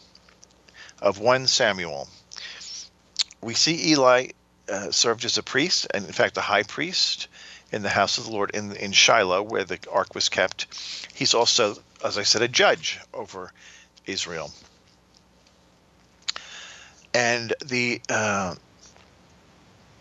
of 1.01 1.19
1 1.19 1.47
Samuel, 1.47 2.07
we 3.41 3.53
see 3.53 3.91
Eli 3.91 4.29
uh, 4.69 4.91
served 4.91 5.25
as 5.25 5.37
a 5.37 5.43
priest, 5.43 5.87
and 5.93 6.05
in 6.05 6.13
fact, 6.13 6.37
a 6.37 6.41
high 6.41 6.63
priest 6.63 7.27
in 7.71 7.81
the 7.81 7.89
house 7.89 8.17
of 8.17 8.25
the 8.25 8.31
Lord 8.31 8.51
in, 8.51 8.75
in 8.75 8.91
Shiloh, 8.91 9.43
where 9.43 9.63
the 9.63 9.79
ark 9.91 10.15
was 10.15 10.29
kept. 10.29 10.67
He's 11.13 11.33
also, 11.33 11.75
as 12.03 12.17
I 12.17 12.23
said, 12.23 12.41
a 12.41 12.47
judge 12.47 12.99
over 13.13 13.51
Israel. 14.05 14.51
And 17.13 17.53
the 17.63 18.01
uh, 18.09 18.55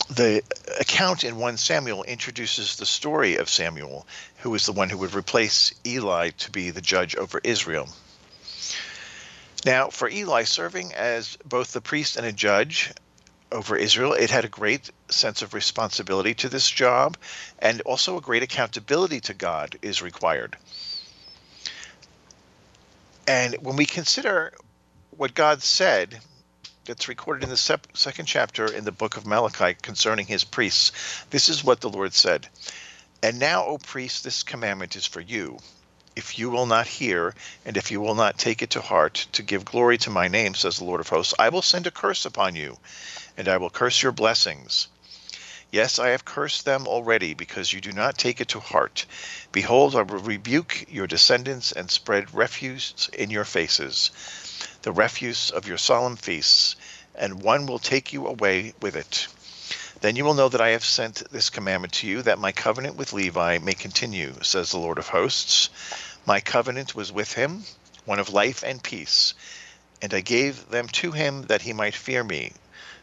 the 0.09 0.43
account 0.81 1.25
in 1.25 1.37
1 1.37 1.57
Samuel 1.57 2.03
introduces 2.03 2.77
the 2.77 2.87
story 2.87 3.37
of 3.37 3.49
Samuel, 3.49 4.07
who 4.39 4.55
is 4.55 4.67
the 4.67 4.73
one 4.73 4.91
who 4.91 4.99
would 4.99 5.15
replace 5.15 5.73
Eli 5.87 6.31
to 6.31 6.51
be 6.51 6.71
the 6.71 6.81
judge 6.81 7.17
over 7.17 7.41
Israel. 7.43 7.89
Now, 9.65 9.89
for 9.89 10.09
Eli, 10.09 10.43
serving 10.43 10.93
as 10.93 11.39
both 11.45 11.73
the 11.73 11.81
priest 11.81 12.17
and 12.17 12.27
a 12.27 12.33
judge 12.33 12.93
over 13.53 13.77
Israel, 13.77 14.13
it 14.13 14.31
had 14.31 14.45
a 14.45 14.49
great 14.49 14.91
sense 15.09 15.41
of 15.43 15.55
responsibility 15.55 16.35
to 16.35 16.49
this 16.49 16.69
job, 16.69 17.17
and 17.59 17.81
also 17.83 18.17
a 18.17 18.21
great 18.21 18.43
accountability 18.43 19.21
to 19.21 19.35
God 19.35 19.79
is 19.83 20.03
required. 20.03 20.57
And 23.29 23.55
when 23.61 23.77
we 23.77 23.87
consider 23.87 24.53
what 25.17 25.35
God 25.35 25.63
said 25.63 26.21
that's 26.85 27.09
recorded 27.09 27.45
in 27.45 27.51
the 27.51 27.57
sep- 27.57 27.97
second 27.97 28.27
chapter 28.27 28.67
in 28.67 28.85
the 28.85 28.93
book 28.93 29.17
of 29.17 29.27
Malachi 29.27 29.75
concerning 29.81 30.27
his 30.27 30.43
priests. 30.43 30.91
This 31.31 31.49
is 31.49 31.63
what 31.63 31.81
the 31.81 31.89
Lord 31.89 32.13
said 32.13 32.49
And 33.23 33.39
now, 33.39 33.65
O 33.65 33.79
priests, 33.79 34.21
this 34.21 34.43
commandment 34.43 34.97
is 34.97 35.07
for 35.07 35.21
you. 35.21 35.59
If 36.17 36.39
you 36.39 36.51
will 36.51 36.67
not 36.67 36.87
hear, 36.87 37.35
and 37.65 37.77
if 37.77 37.91
you 37.91 38.01
will 38.01 38.17
not 38.17 38.37
take 38.37 38.63
it 38.63 38.71
to 38.71 38.81
heart 38.81 39.27
to 39.33 39.43
give 39.43 39.65
glory 39.65 39.97
to 39.99 40.11
my 40.11 40.29
name, 40.29 40.55
says 40.55 40.79
the 40.79 40.85
Lord 40.85 41.01
of 41.01 41.09
hosts, 41.09 41.35
I 41.39 41.49
will 41.49 41.63
send 41.63 41.87
a 41.87 41.91
curse 41.91 42.27
upon 42.27 42.57
you, 42.57 42.79
and 43.37 43.49
I 43.49 43.57
will 43.57 43.71
curse 43.71 44.03
your 44.03 44.13
blessings. 44.13 44.89
Yes, 45.71 45.99
I 45.99 46.09
have 46.09 46.25
cursed 46.25 46.67
them 46.67 46.87
already, 46.87 47.33
because 47.33 47.73
you 47.73 47.81
do 47.81 47.93
not 47.93 48.19
take 48.19 48.43
it 48.43 48.49
to 48.49 48.61
heart. 48.61 49.07
Behold, 49.53 49.95
I 49.95 50.03
will 50.03 50.19
rebuke 50.19 50.85
your 50.89 51.07
descendants 51.07 51.73
and 51.73 51.91
spread 51.91 52.35
refuse 52.35 53.09
in 53.15 53.31
your 53.31 53.45
faces 53.47 54.11
the 54.83 54.93
refuse 54.93 55.51
of 55.51 55.67
your 55.67 55.79
solemn 55.79 56.17
feasts, 56.17 56.77
and 57.15 57.43
one 57.43 57.67
will 57.67 57.79
take 57.79 58.13
you 58.13 58.27
away 58.27 58.75
with 58.81 58.97
it. 58.97 59.29
Then 60.01 60.17
you 60.17 60.25
will 60.25 60.35
know 60.35 60.49
that 60.49 60.61
I 60.61 60.71
have 60.71 60.85
sent 60.85 61.31
this 61.31 61.51
commandment 61.51 61.93
to 61.95 62.09
you, 62.09 62.23
that 62.23 62.39
my 62.39 62.51
covenant 62.51 62.97
with 62.97 63.13
Levi 63.13 63.59
may 63.59 63.75
continue, 63.75 64.35
says 64.43 64.71
the 64.71 64.79
Lord 64.79 64.99
of 64.99 65.09
hosts. 65.09 65.71
My 66.27 66.41
covenant 66.41 66.95
was 66.95 67.13
with 67.13 67.35
him, 67.35 67.65
one 68.05 68.19
of 68.19 68.31
life 68.31 68.65
and 68.65 68.83
peace, 68.83 69.35
and 70.01 70.13
I 70.13 70.21
gave 70.21 70.69
them 70.71 70.89
to 70.89 71.13
him 71.13 71.43
that 71.43 71.63
he 71.63 71.73
might 71.73 71.95
fear 71.95 72.25
me. 72.25 72.53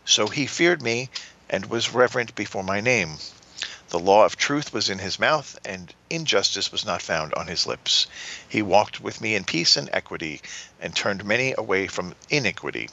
So 0.04 0.28
he 0.28 0.46
feared 0.46 0.82
me 0.82 1.10
and 1.50 1.68
was 1.68 1.94
reverent 1.94 2.36
before 2.36 2.64
my 2.64 2.82
name. 2.82 3.18
The 3.90 4.00
law 4.00 4.26
of 4.26 4.36
truth 4.36 4.74
was 4.74 4.90
in 4.90 5.00
his 5.00 5.20
mouth, 5.20 5.58
and 5.64 5.94
injustice 6.10 6.72
was 6.72 6.86
not 6.86 7.02
found 7.02 7.34
on 7.34 7.48
his 7.48 7.68
lips. 7.68 8.08
He 8.48 8.62
walked 8.62 9.00
with 9.00 9.22
me 9.22 9.36
in 9.36 9.44
peace 9.44 9.78
and 9.78 9.90
equity, 9.94 10.42
and 10.80 10.96
turned 10.96 11.26
many 11.26 11.54
away 11.58 11.88
from 11.88 12.16
iniquity. 12.30 12.90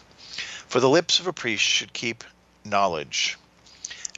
For 0.69 0.81
the 0.81 0.89
lips 0.89 1.21
of 1.21 1.27
a 1.27 1.33
priest 1.33 1.63
should 1.63 1.93
keep 1.93 2.25
knowledge, 2.65 3.39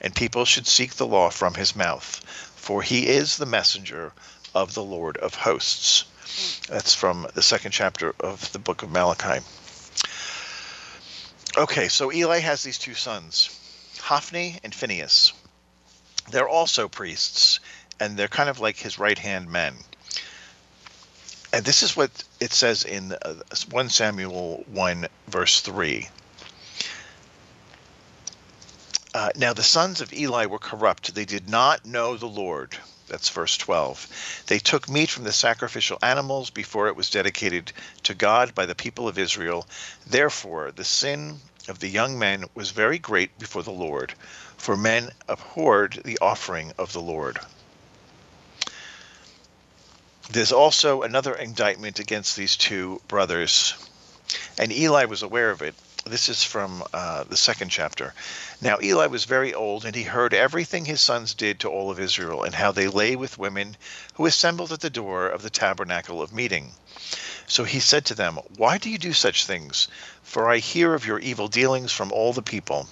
and 0.00 0.14
people 0.14 0.45
should 0.45 0.67
seek 0.67 0.95
the 0.95 1.07
law 1.07 1.31
from 1.31 1.55
his 1.55 1.76
mouth, 1.76 2.23
for 2.57 2.83
he 2.83 3.07
is 3.09 3.37
the 3.37 3.47
messenger 3.47 4.12
of 4.55 4.75
the 4.75 4.83
Lord 4.83 5.17
of 5.19 5.35
hosts. 5.35 6.05
That's 6.69 6.95
from 6.95 7.26
the 7.35 7.43
second 7.43 7.73
chapter 7.73 8.14
of 8.21 8.52
the 8.52 8.59
book 8.59 8.83
of 8.83 8.90
Malachi. 8.90 9.45
Okay, 11.57 11.88
so 11.88 12.12
Eli 12.12 12.38
has 12.40 12.62
these 12.62 12.78
two 12.78 12.95
sons, 12.95 13.50
Hophni 14.00 14.59
and 14.62 14.75
Phinehas. 14.75 15.33
They're 16.31 16.49
also 16.49 16.88
priests, 16.88 17.59
and 18.00 18.17
they're 18.17 18.28
kind 18.28 18.49
of 18.49 18.61
like 18.61 18.76
his 18.76 18.99
right 18.99 19.19
hand 19.19 19.50
men. 19.50 19.75
And 21.52 21.64
this 21.64 21.83
is 21.83 21.97
what 21.97 22.11
it 22.40 22.52
says 22.52 22.85
in 22.85 23.12
uh, 23.12 23.35
1 23.71 23.88
Samuel 23.88 24.64
1, 24.69 25.07
verse 25.28 25.61
3. 25.62 26.09
Uh, 29.14 29.31
now 29.37 29.55
the 29.55 29.62
sons 29.62 30.02
of 30.02 30.12
Eli 30.12 30.47
were 30.47 30.59
corrupt. 30.59 31.14
They 31.14 31.25
did 31.25 31.49
not 31.49 31.87
know 31.87 32.17
the 32.17 32.26
Lord. 32.26 32.76
That's 33.09 33.31
verse 33.31 33.57
12. 33.57 34.45
They 34.47 34.59
took 34.59 34.88
meat 34.88 35.09
from 35.09 35.25
the 35.25 35.33
sacrificial 35.33 35.99
animals 36.02 36.50
before 36.50 36.88
it 36.88 36.97
was 36.97 37.09
dedicated 37.09 37.73
to 38.02 38.14
God 38.14 38.55
by 38.55 38.67
the 38.67 38.75
people 38.75 39.09
of 39.09 39.19
Israel. 39.19 39.67
Therefore, 40.07 40.71
the 40.73 40.85
sin 40.85 41.40
of 41.69 41.78
the 41.78 41.88
young 41.88 42.19
men 42.19 42.45
was 42.55 42.71
very 42.71 42.99
great 42.99 43.38
before 43.38 43.62
the 43.62 43.71
Lord, 43.71 44.12
for 44.59 44.76
men 44.76 45.11
abhorred 45.26 46.02
the 46.05 46.19
offering 46.21 46.73
of 46.78 46.93
the 46.93 47.00
Lord. 47.00 47.38
There's 50.30 50.52
also 50.52 51.00
another 51.00 51.35
indictment 51.35 52.00
against 52.00 52.37
these 52.37 52.58
two 52.58 53.00
brothers, 53.08 53.75
and 54.58 54.70
Eli 54.70 55.06
was 55.06 55.23
aware 55.23 55.50
of 55.50 55.62
it. 55.62 55.75
This 56.04 56.28
is 56.28 56.44
from 56.44 56.85
uh, 56.92 57.25
the 57.25 57.37
second 57.37 57.70
chapter. 57.70 58.12
Now 58.61 58.76
Eli 58.82 59.06
was 59.06 59.25
very 59.25 59.54
old, 59.54 59.87
and 59.87 59.97
he 59.97 60.02
heard 60.02 60.35
everything 60.35 60.85
his 60.85 61.00
sons 61.00 61.32
did 61.32 61.61
to 61.61 61.70
all 61.70 61.90
of 61.90 61.99
Israel, 61.99 62.42
and 62.42 62.54
how 62.54 62.73
they 62.73 62.88
lay 62.88 63.16
with 63.16 63.38
women 63.38 63.78
who 64.14 64.26
assembled 64.26 64.70
at 64.70 64.80
the 64.80 64.90
door 64.90 65.26
of 65.26 65.40
the 65.40 65.49
tabernacle 65.49 66.20
of 66.20 66.30
meeting. 66.30 66.75
So 67.47 67.64
he 67.64 67.80
said 67.80 68.04
to 68.06 68.14
them, 68.14 68.38
Why 68.58 68.76
do 68.76 68.90
you 68.90 68.99
do 68.99 69.14
such 69.14 69.47
things? 69.47 69.88
For 70.23 70.50
I 70.50 70.58
hear 70.58 70.92
of 70.92 71.06
your 71.06 71.20
evil 71.20 71.49
dealings 71.49 71.90
from 71.90 72.12
all 72.12 72.35
the 72.35 72.42
people. 72.42 72.87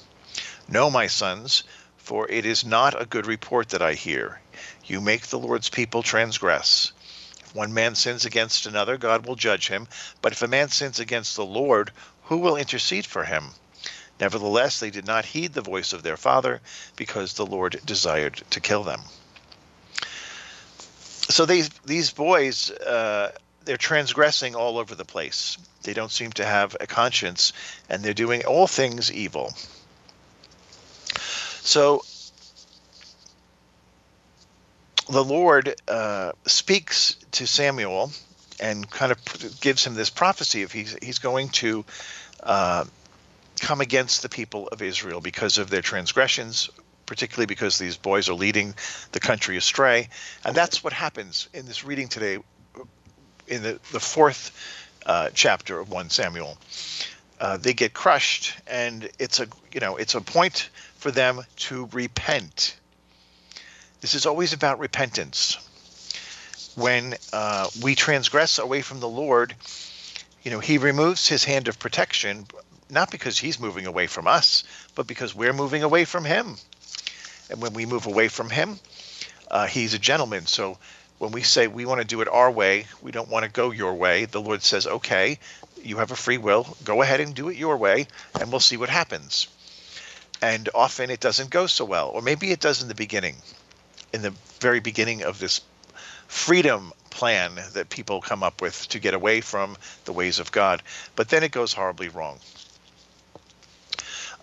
No, 0.69 0.91
my 0.91 1.07
sons, 1.07 1.65
for 1.99 2.27
it 2.31 2.47
is 2.47 2.65
not 2.65 2.99
a 2.99 3.05
good 3.05 3.27
report 3.27 3.69
that 3.69 3.83
I 3.83 3.93
hear. 3.93 4.41
You 4.87 5.03
make 5.03 5.27
the 5.27 5.39
Lord's 5.39 5.69
people 5.69 6.03
transgress. 6.03 6.93
One 7.57 7.73
man 7.73 7.95
sins 7.95 8.27
against 8.27 8.67
another, 8.67 8.99
God 8.99 9.25
will 9.25 9.35
judge 9.35 9.69
him. 9.69 9.89
But 10.21 10.33
if 10.33 10.43
a 10.43 10.47
man 10.47 10.69
sins 10.69 11.01
against 11.01 11.37
the 11.37 11.47
Lord, 11.47 11.91
who 12.25 12.37
will 12.37 12.57
intercede 12.57 13.07
for 13.07 13.25
him? 13.25 13.53
Nevertheless, 14.21 14.79
they 14.79 14.91
did 14.91 15.07
not 15.07 15.25
heed 15.25 15.55
the 15.55 15.63
voice 15.63 15.95
of 15.95 16.03
their 16.03 16.19
father, 16.19 16.61
because 16.97 17.33
the 17.33 17.47
Lord 17.47 17.81
desired 17.87 18.43
to 18.51 18.61
kill 18.61 18.85
them. 18.85 19.01
So 21.31 21.47
these 21.47 21.71
these 21.87 22.11
boys, 22.11 22.71
uh, 22.71 23.33
they're 23.65 23.79
transgressing 23.79 24.55
all 24.55 24.77
over 24.77 24.95
the 24.95 25.07
place. 25.07 25.57
They 25.83 25.95
don't 25.95 26.13
seem 26.13 26.33
to 26.33 26.45
have 26.45 26.77
a 26.79 26.87
conscience, 26.87 27.55
and 27.89 28.03
they're 28.03 28.13
doing 28.13 28.45
all 28.45 28.67
things 28.67 29.11
evil. 29.11 29.55
So 31.63 32.03
the 35.09 35.25
Lord 35.25 35.75
uh, 35.89 36.33
speaks 36.47 37.15
to 37.33 37.47
Samuel 37.47 38.11
and 38.61 38.89
kind 38.91 39.13
of 39.13 39.61
gives 39.61 39.87
him 39.87 39.95
this 39.95 40.11
prophecy 40.11 40.63
of 40.63 40.73
he's 40.73 40.97
he's 41.03 41.19
going 41.19 41.51
to 41.51 41.85
uh, 42.43 42.85
come 43.61 43.81
against 43.81 44.23
the 44.23 44.29
people 44.29 44.69
of 44.69 44.83
Israel 44.83 45.21
because 45.21 45.59
of 45.59 45.71
their 45.71 45.83
transgressions, 45.83 46.71
particularly 47.07 47.47
because 47.47 47.79
these 47.79 47.97
boys 47.97 48.29
are 48.29 48.35
leading 48.35 48.75
the 49.13 49.21
country 49.21 49.57
astray, 49.57 50.09
and 50.45 50.57
that's 50.57 50.83
what 50.83 50.93
happens 50.93 51.49
in 51.55 51.67
this 51.67 51.85
reading 51.85 52.09
today, 52.09 52.39
in 53.47 53.63
the 53.63 53.79
the 53.93 54.01
fourth 54.01 54.51
uh, 55.07 55.31
chapter 55.35 55.79
of 55.79 55.91
one 55.91 56.11
Samuel. 56.11 56.59
Uh, 57.39 57.59
they 57.59 57.75
get 57.75 57.93
crushed, 57.93 58.55
and 58.67 59.09
it's 59.19 59.41
a 59.41 59.47
you 59.73 59.81
know 59.81 59.97
it's 59.97 60.15
a 60.15 60.21
point 60.21 60.71
for 60.97 61.11
them 61.11 61.43
to 61.57 61.89
repent. 61.93 62.77
This 64.07 64.15
is 64.15 64.27
always 64.27 64.53
about 64.53 64.79
repentance 64.79 65.59
when 66.77 67.17
uh, 67.33 67.69
we 67.83 67.97
transgress 67.97 68.61
away 68.61 68.81
from 68.81 69.01
the 69.01 69.09
Lord, 69.09 69.53
you 70.45 70.53
know, 70.53 70.61
He 70.61 70.79
removes 70.79 71.27
His 71.27 71.43
hand 71.43 71.67
of 71.67 71.81
protection, 71.81 72.47
not 72.89 73.11
because 73.11 73.37
He's 73.37 73.59
moving 73.59 73.85
away 73.85 74.07
from 74.07 74.29
us, 74.29 74.63
but 74.95 75.09
because 75.09 75.35
we're 75.35 75.53
moving 75.53 75.83
away 75.83 76.05
from 76.05 76.25
Him. 76.25 76.55
And 77.51 77.61
when 77.61 77.73
we 77.73 77.85
move 77.85 78.07
away 78.07 78.29
from 78.29 78.49
Him, 78.49 78.79
uh, 79.51 79.67
He's 79.67 79.93
a 79.93 79.99
gentleman. 79.99 80.47
So 80.47 80.79
when 81.19 81.33
we 81.33 81.43
say 81.43 81.67
we 81.67 81.85
want 81.85 82.01
to 82.01 82.07
do 82.07 82.21
it 82.21 82.29
our 82.29 82.53
way, 82.53 82.87
we 83.03 83.11
don't 83.11 83.29
want 83.29 83.45
to 83.45 83.51
go 83.51 83.73
your 83.73 83.95
way, 83.95 84.27
the 84.27 84.41
Lord 84.41 84.63
says, 84.63 84.87
okay, 84.87 85.41
you 85.83 85.97
have 85.97 86.13
a 86.13 86.17
free 86.17 86.39
will, 86.39 86.77
go 86.85 87.03
ahead 87.03 87.19
and 87.19 87.35
do 87.35 87.49
it 87.49 87.57
your 87.57 87.77
way, 87.77 88.07
and 88.41 88.53
we'll 88.53 88.61
see 88.61 88.77
what 88.77 88.89
happens. 88.89 89.49
And 90.41 90.69
often 90.77 91.11
it 91.11 91.19
doesn't 91.19 91.51
go 91.51 91.67
so 91.67 91.85
well, 91.85 92.11
or 92.11 92.23
maybe 92.23 92.53
it 92.53 92.61
does 92.61 92.83
in 92.83 92.87
the 92.87 92.95
beginning, 92.95 93.35
in 94.17 94.23
the 94.23 94.35
very 94.61 94.81
beginning 94.81 95.23
of 95.23 95.39
this 95.39 95.61
freedom 96.27 96.93
plan 97.11 97.55
that 97.75 97.91
people 97.91 98.21
come 98.21 98.43
up 98.43 98.63
with 98.63 98.89
to 98.89 98.99
get 98.99 99.15
away 99.15 99.43
from 99.43 99.77
the 100.07 100.13
ways 100.13 100.39
of 100.39 100.51
God. 100.51 100.83
But 101.15 101.29
then 101.29 101.43
it 101.43 101.53
goes 101.53 101.75
horribly 101.75 102.09
wrong. 102.09 102.39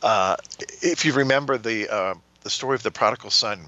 Uh, 0.02 0.36
if 0.82 1.06
you 1.06 1.14
remember 1.14 1.58
the 1.58 1.90
uh, 1.90 2.14
the 2.42 2.50
story 2.50 2.76
of 2.76 2.84
the 2.84 2.92
prodigal 2.92 3.32
son, 3.32 3.60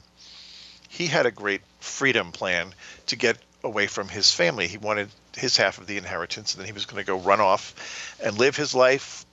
he 0.89 1.07
had 1.07 1.25
a 1.25 1.31
great 1.31 1.61
freedom 1.79 2.31
plan 2.31 2.73
to 3.07 3.15
get 3.15 3.37
away 3.63 3.87
from 3.87 4.07
his 4.07 4.31
family. 4.31 4.67
He 4.67 4.77
wanted 4.77 5.09
his 5.35 5.57
half 5.57 5.79
of 5.79 5.87
the 5.87 5.97
inheritance, 5.97 6.53
and 6.53 6.59
then 6.59 6.67
he 6.67 6.73
was 6.73 6.85
going 6.85 7.03
to 7.03 7.07
go 7.07 7.17
run 7.17 7.41
off 7.41 7.73
and 8.23 8.37
live 8.37 8.55
his 8.55 8.75
life 8.75 9.25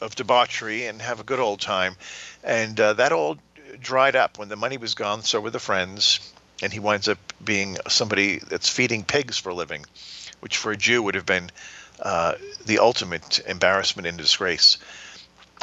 of 0.00 0.14
debauchery 0.14 0.86
and 0.86 1.02
have 1.02 1.18
a 1.18 1.24
good 1.24 1.40
old 1.40 1.60
time. 1.60 1.96
And 2.44 2.78
uh, 2.78 2.92
that 2.94 3.10
all 3.12 3.38
dried 3.80 4.16
up 4.16 4.38
when 4.38 4.48
the 4.48 4.56
money 4.56 4.76
was 4.76 4.94
gone. 4.94 5.22
So 5.22 5.40
were 5.40 5.50
the 5.50 5.58
friends 5.58 6.32
and 6.62 6.72
he 6.72 6.78
winds 6.78 7.08
up 7.08 7.18
being 7.44 7.76
somebody 7.88 8.38
that's 8.38 8.68
feeding 8.68 9.04
pigs 9.04 9.38
for 9.38 9.50
a 9.50 9.54
living, 9.54 9.84
which 10.40 10.56
for 10.56 10.72
a 10.72 10.76
Jew 10.76 11.02
would 11.02 11.14
have 11.14 11.26
been 11.26 11.50
uh, 12.00 12.34
the 12.64 12.78
ultimate 12.78 13.40
embarrassment 13.46 14.06
and 14.06 14.18
disgrace. 14.18 14.78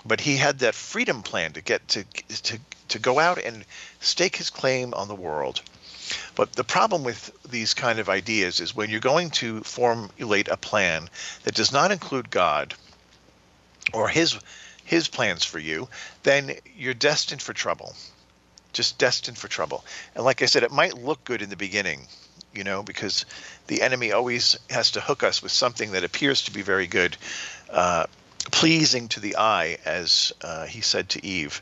But 0.06 0.22
he 0.22 0.38
had 0.38 0.60
that 0.60 0.76
freedom 0.76 1.22
plan 1.22 1.54
to 1.54 1.62
get 1.62 1.88
to 1.90 2.04
to 2.44 2.60
to 2.90 3.00
go 3.00 3.20
out 3.20 3.38
and 3.38 3.66
stake 4.00 4.36
his 4.36 4.50
claim 4.50 4.94
on 4.94 5.08
the 5.08 5.16
world. 5.16 5.62
But 6.36 6.54
the 6.54 6.64
problem 6.64 7.04
with 7.04 7.32
these 7.50 7.74
kind 7.74 8.00
of 8.00 8.10
ideas 8.10 8.60
is 8.60 8.76
when 8.76 8.90
you're 8.90 9.00
going 9.00 9.30
to 9.32 9.62
formulate 9.62 10.48
a 10.50 10.58
plan 10.58 11.10
that 11.44 11.56
does 11.56 11.72
not 11.72 11.92
include 11.92 12.30
God 12.30 12.74
or 13.94 14.10
his 14.10 14.38
his 14.92 15.08
plans 15.08 15.46
for 15.46 15.58
you, 15.58 15.88
then 16.24 16.52
you're 16.76 16.94
destined 16.94 17.42
for 17.42 17.54
trouble 17.54 17.96
just 18.74 18.98
destined 18.98 19.38
for 19.38 19.48
trouble. 19.48 19.84
And 20.16 20.24
like 20.24 20.42
I 20.42 20.46
said, 20.46 20.64
it 20.64 20.72
might 20.72 20.98
look 20.98 21.24
good 21.24 21.42
in 21.42 21.50
the 21.50 21.58
beginning, 21.58 22.08
you 22.54 22.64
know, 22.64 22.84
because 22.84 23.26
the 23.68 23.82
enemy 23.82 24.12
always 24.12 24.58
has 24.70 24.92
to 24.92 25.02
hook 25.02 25.24
us 25.24 25.44
with 25.44 25.52
something 25.52 25.92
that 25.92 26.04
appears 26.04 26.44
to 26.44 26.52
be 26.52 26.62
very 26.62 26.88
good, 26.88 27.18
uh, 27.70 28.06
pleasing 28.52 29.08
to 29.10 29.20
the 29.20 29.38
eye, 29.38 29.78
as 29.86 30.34
uh, 30.42 30.66
he 30.66 30.82
said 30.82 31.10
to 31.10 31.26
Eve. 31.26 31.62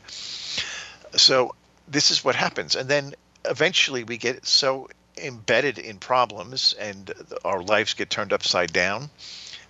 So 1.16 1.54
this 1.88 2.10
is 2.10 2.24
what 2.24 2.36
happens. 2.36 2.76
And 2.76 2.88
then 2.88 3.14
eventually 3.44 4.04
we 4.04 4.16
get 4.16 4.46
so 4.46 4.88
embedded 5.18 5.78
in 5.78 5.98
problems 5.98 6.74
and 6.78 7.12
our 7.44 7.60
lives 7.62 7.94
get 7.94 8.08
turned 8.08 8.32
upside 8.32 8.72
down 8.72 9.10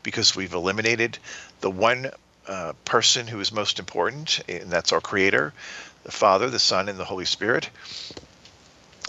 because 0.02 0.36
we've 0.36 0.54
eliminated 0.54 1.18
the 1.60 1.70
one 1.70 2.10
uh, 2.50 2.72
person 2.84 3.28
who 3.28 3.38
is 3.40 3.52
most 3.52 3.78
important, 3.78 4.40
and 4.48 4.70
that's 4.70 4.92
our 4.92 5.00
Creator 5.00 5.54
the 6.02 6.10
Father, 6.10 6.50
the 6.50 6.58
Son, 6.58 6.88
and 6.88 6.98
the 6.98 7.04
Holy 7.04 7.24
Spirit. 7.24 7.70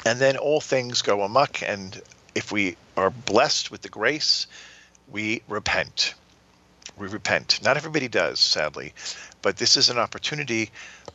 And 0.06 0.20
then 0.20 0.38
all 0.38 0.62
things 0.62 1.02
go 1.02 1.24
amuck, 1.24 1.64
and 1.64 2.00
if 2.36 2.52
we 2.52 2.76
are 2.98 3.10
blessed 3.10 3.72
with 3.72 3.82
the 3.82 3.90
grace, 3.90 4.48
we 5.08 5.42
repent. 5.48 6.14
We 6.98 7.08
repent. 7.08 7.62
Not 7.64 7.78
everybody 7.78 8.08
does, 8.08 8.40
sadly, 8.40 8.94
but 9.42 9.58
this 9.58 9.78
is 9.78 9.90
an 9.90 9.98
opportunity 9.98 10.70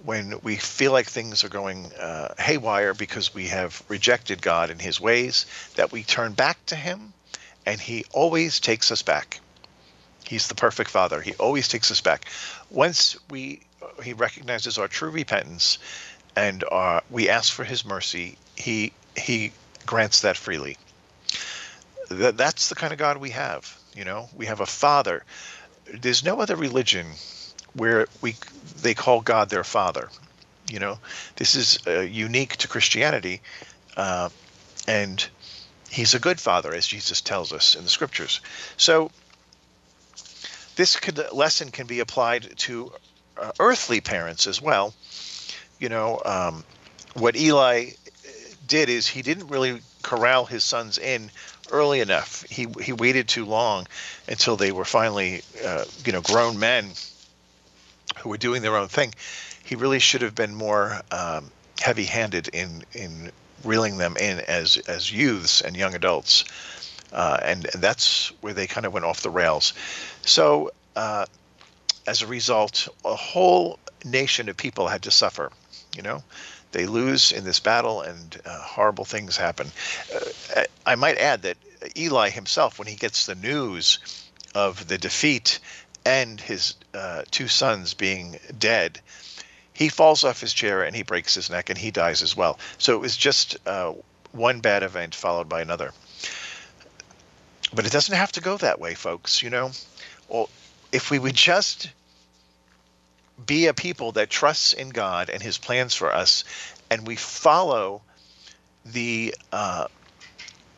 when 0.05 0.41
we 0.43 0.57
feel 0.57 0.93
like 0.93 1.07
things 1.07 1.45
are 1.45 1.49
going 1.49 1.93
uh, 1.95 2.35
haywire 2.39 2.95
because 2.95 3.35
we 3.35 3.47
have 3.49 3.83
rejected 3.89 4.43
God 4.43 4.71
and 4.71 4.81
His 4.81 5.01
ways, 5.01 5.47
that 5.77 5.93
we 5.93 6.03
turn 6.03 6.33
back 6.33 6.65
to 6.67 6.77
Him, 6.77 7.12
and 7.65 7.81
He 7.81 8.05
always 8.12 8.61
takes 8.61 8.91
us 8.91 9.03
back. 9.03 9.41
He's 10.29 10.49
the 10.49 10.55
perfect 10.55 10.91
Father. 10.91 11.21
He 11.21 11.35
always 11.35 11.69
takes 11.69 11.91
us 11.91 12.01
back. 12.01 12.27
Once 12.71 13.17
we 13.31 13.61
he 14.03 14.12
recognizes 14.12 14.79
our 14.79 14.89
true 14.89 15.11
repentance 15.11 15.79
and 16.35 16.65
uh, 16.71 17.01
we 17.11 17.29
ask 17.29 17.53
for 17.53 17.65
his 17.65 17.85
mercy, 17.85 18.37
he 18.57 18.93
he 19.17 19.53
grants 19.87 20.23
that 20.23 20.37
freely. 20.37 20.77
That, 22.11 22.37
that's 22.37 22.69
the 22.69 22.75
kind 22.75 22.93
of 22.93 22.99
God 22.99 23.17
we 23.17 23.31
have. 23.31 23.79
You 23.95 24.05
know, 24.05 24.29
we 24.37 24.47
have 24.47 24.61
a 24.61 24.67
Father. 24.67 25.25
There's 25.93 26.25
no 26.25 26.41
other 26.41 26.57
religion 26.57 27.07
where 27.75 28.07
we 28.21 28.35
they 28.83 28.95
call 28.95 29.21
God 29.21 29.49
their 29.49 29.65
Father. 29.65 30.09
You 30.71 30.81
know, 30.81 30.99
this 31.37 31.55
is 31.55 31.79
uh, 31.87 32.01
unique 32.01 32.57
to 32.57 32.69
Christianity, 32.69 33.41
uh, 33.97 34.29
and 34.89 35.27
He's 35.89 36.15
a 36.15 36.19
good 36.19 36.41
Father, 36.41 36.75
as 36.75 36.87
Jesus 36.87 37.21
tells 37.21 37.53
us 37.53 37.77
in 37.77 37.85
the 37.85 37.91
Scriptures. 37.91 38.41
So 38.77 39.11
this 40.77 40.97
could, 40.97 41.21
lesson 41.33 41.71
can 41.71 41.87
be 41.87 42.01
applied 42.01 42.57
to 42.59 42.93
uh, 43.41 43.53
earthly 43.59 44.01
parents 44.01 44.47
as 44.47 44.62
well. 44.62 44.95
You 45.79 45.89
know, 45.89 46.21
um, 46.25 46.65
what 47.15 47.37
Eli 47.37 47.91
did 48.67 48.89
is 48.89 49.07
he 49.07 49.23
didn't 49.23 49.49
really 49.49 49.81
corral 50.03 50.47
his 50.47 50.65
sons 50.65 50.99
in 50.99 51.31
early 51.71 52.01
enough. 52.01 52.45
He 52.49 52.67
he 52.83 52.93
waited 52.93 53.29
too 53.29 53.45
long 53.45 53.87
until 54.29 54.57
they 54.57 54.73
were 54.73 54.85
finally, 54.85 55.43
uh, 55.65 55.85
you 56.05 56.12
know, 56.12 56.23
grown 56.23 56.59
men 56.59 56.91
who 58.19 58.29
were 58.31 58.39
doing 58.39 58.62
their 58.62 58.77
own 58.77 58.89
thing. 58.89 59.15
He 59.65 59.77
really 59.77 59.99
should 59.99 60.23
have 60.23 60.35
been 60.35 60.55
more 60.55 61.01
um, 61.11 61.51
heavy-handed 61.81 62.49
in 62.49 62.85
in 62.93 63.33
reeling 63.65 63.99
them 63.99 64.17
in 64.17 64.41
as 64.41 64.77
as 64.77 65.11
youths 65.11 65.61
and 65.61 65.77
young 65.77 65.95
adults, 65.95 66.45
uh, 67.12 67.39
and, 67.43 67.67
and 67.73 67.83
that's 67.83 68.33
where 68.41 68.55
they 68.55 68.67
kind 68.67 68.87
of 68.87 68.93
went 68.93 69.05
off 69.05 69.23
the 69.23 69.31
rails. 69.31 69.75
So. 70.27 70.73
Uh, 70.95 71.27
as 72.07 72.23
a 72.23 72.27
result, 72.27 72.89
a 73.05 73.17
whole 73.17 73.79
nation 74.05 74.49
of 74.49 74.57
people 74.57 74.87
had 74.87 75.03
to 75.03 75.11
suffer. 75.11 75.51
You 75.95 76.03
know, 76.03 76.23
they 76.73 76.87
lose 76.87 77.33
in 77.33 77.45
this 77.45 77.61
battle, 77.61 78.03
and 78.03 78.41
uh, 78.45 78.61
horrible 78.61 79.05
things 79.05 79.37
happen. 79.37 79.71
Uh, 80.15 80.65
I 80.85 80.95
might 80.95 81.19
add 81.19 81.43
that 81.43 81.57
Eli 81.97 82.31
himself, 82.31 82.79
when 82.79 82.89
he 82.89 82.97
gets 82.97 83.27
the 83.27 83.35
news 83.35 83.99
of 84.55 84.87
the 84.87 84.99
defeat 84.99 85.59
and 86.05 86.41
his 86.41 86.75
uh, 86.95 87.23
two 87.31 87.49
sons 87.49 87.95
being 87.95 88.39
dead, 88.59 89.01
he 89.73 89.89
falls 89.89 90.25
off 90.25 90.41
his 90.41 90.53
chair 90.53 90.83
and 90.85 90.95
he 90.95 91.03
breaks 91.03 91.35
his 91.35 91.51
neck 91.51 91.69
and 91.69 91.79
he 91.79 91.91
dies 91.91 92.23
as 92.23 92.37
well. 92.37 92.59
So 92.79 92.95
it 92.95 93.01
was 93.01 93.17
just 93.17 93.57
uh, 93.67 93.93
one 94.33 94.61
bad 94.61 94.83
event 94.83 95.15
followed 95.15 95.49
by 95.49 95.61
another. 95.61 95.93
But 97.75 97.85
it 97.85 97.93
doesn't 97.93 98.15
have 98.15 98.33
to 98.33 98.41
go 98.41 98.57
that 98.59 98.81
way, 98.81 98.95
folks. 98.95 99.43
You 99.43 99.51
know, 99.51 99.73
well, 100.29 100.49
if 100.93 101.11
we 101.11 101.19
would 101.19 101.35
just 101.35 101.91
be 103.45 103.67
a 103.67 103.75
people 103.75 104.12
that 104.12 104.31
trusts 104.31 104.73
in 104.73 104.89
God 104.89 105.31
and 105.31 105.43
His 105.43 105.59
plans 105.59 105.95
for 105.95 106.12
us, 106.12 106.45
and 106.91 107.07
we 107.07 107.17
follow 107.17 108.03
the 108.85 109.35
uh, 109.53 109.89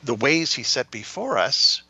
the 0.02 0.14
ways 0.14 0.52
He 0.52 0.62
set 0.62 0.90
before 0.90 1.38
us, 1.38 1.82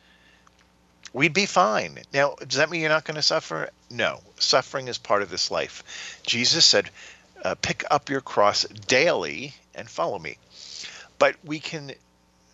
we'd 1.12 1.32
be 1.32 1.46
fine. 1.46 1.98
Now, 2.12 2.34
does 2.34 2.58
that 2.58 2.70
mean 2.70 2.80
you're 2.80 2.90
not 2.90 3.04
going 3.04 3.16
to 3.16 3.22
suffer? 3.22 3.70
No, 3.90 4.20
suffering 4.38 4.88
is 4.88 4.98
part 4.98 5.22
of 5.22 5.30
this 5.30 5.50
life. 5.50 6.20
Jesus 6.24 6.64
said, 6.64 6.90
uh, 7.42 7.54
"Pick 7.56 7.84
up 7.90 8.10
your 8.10 8.20
cross 8.20 8.64
daily 8.64 9.54
and 9.74 9.88
follow 9.88 10.18
me." 10.18 10.38
But 11.18 11.36
we 11.44 11.58
can 11.58 11.92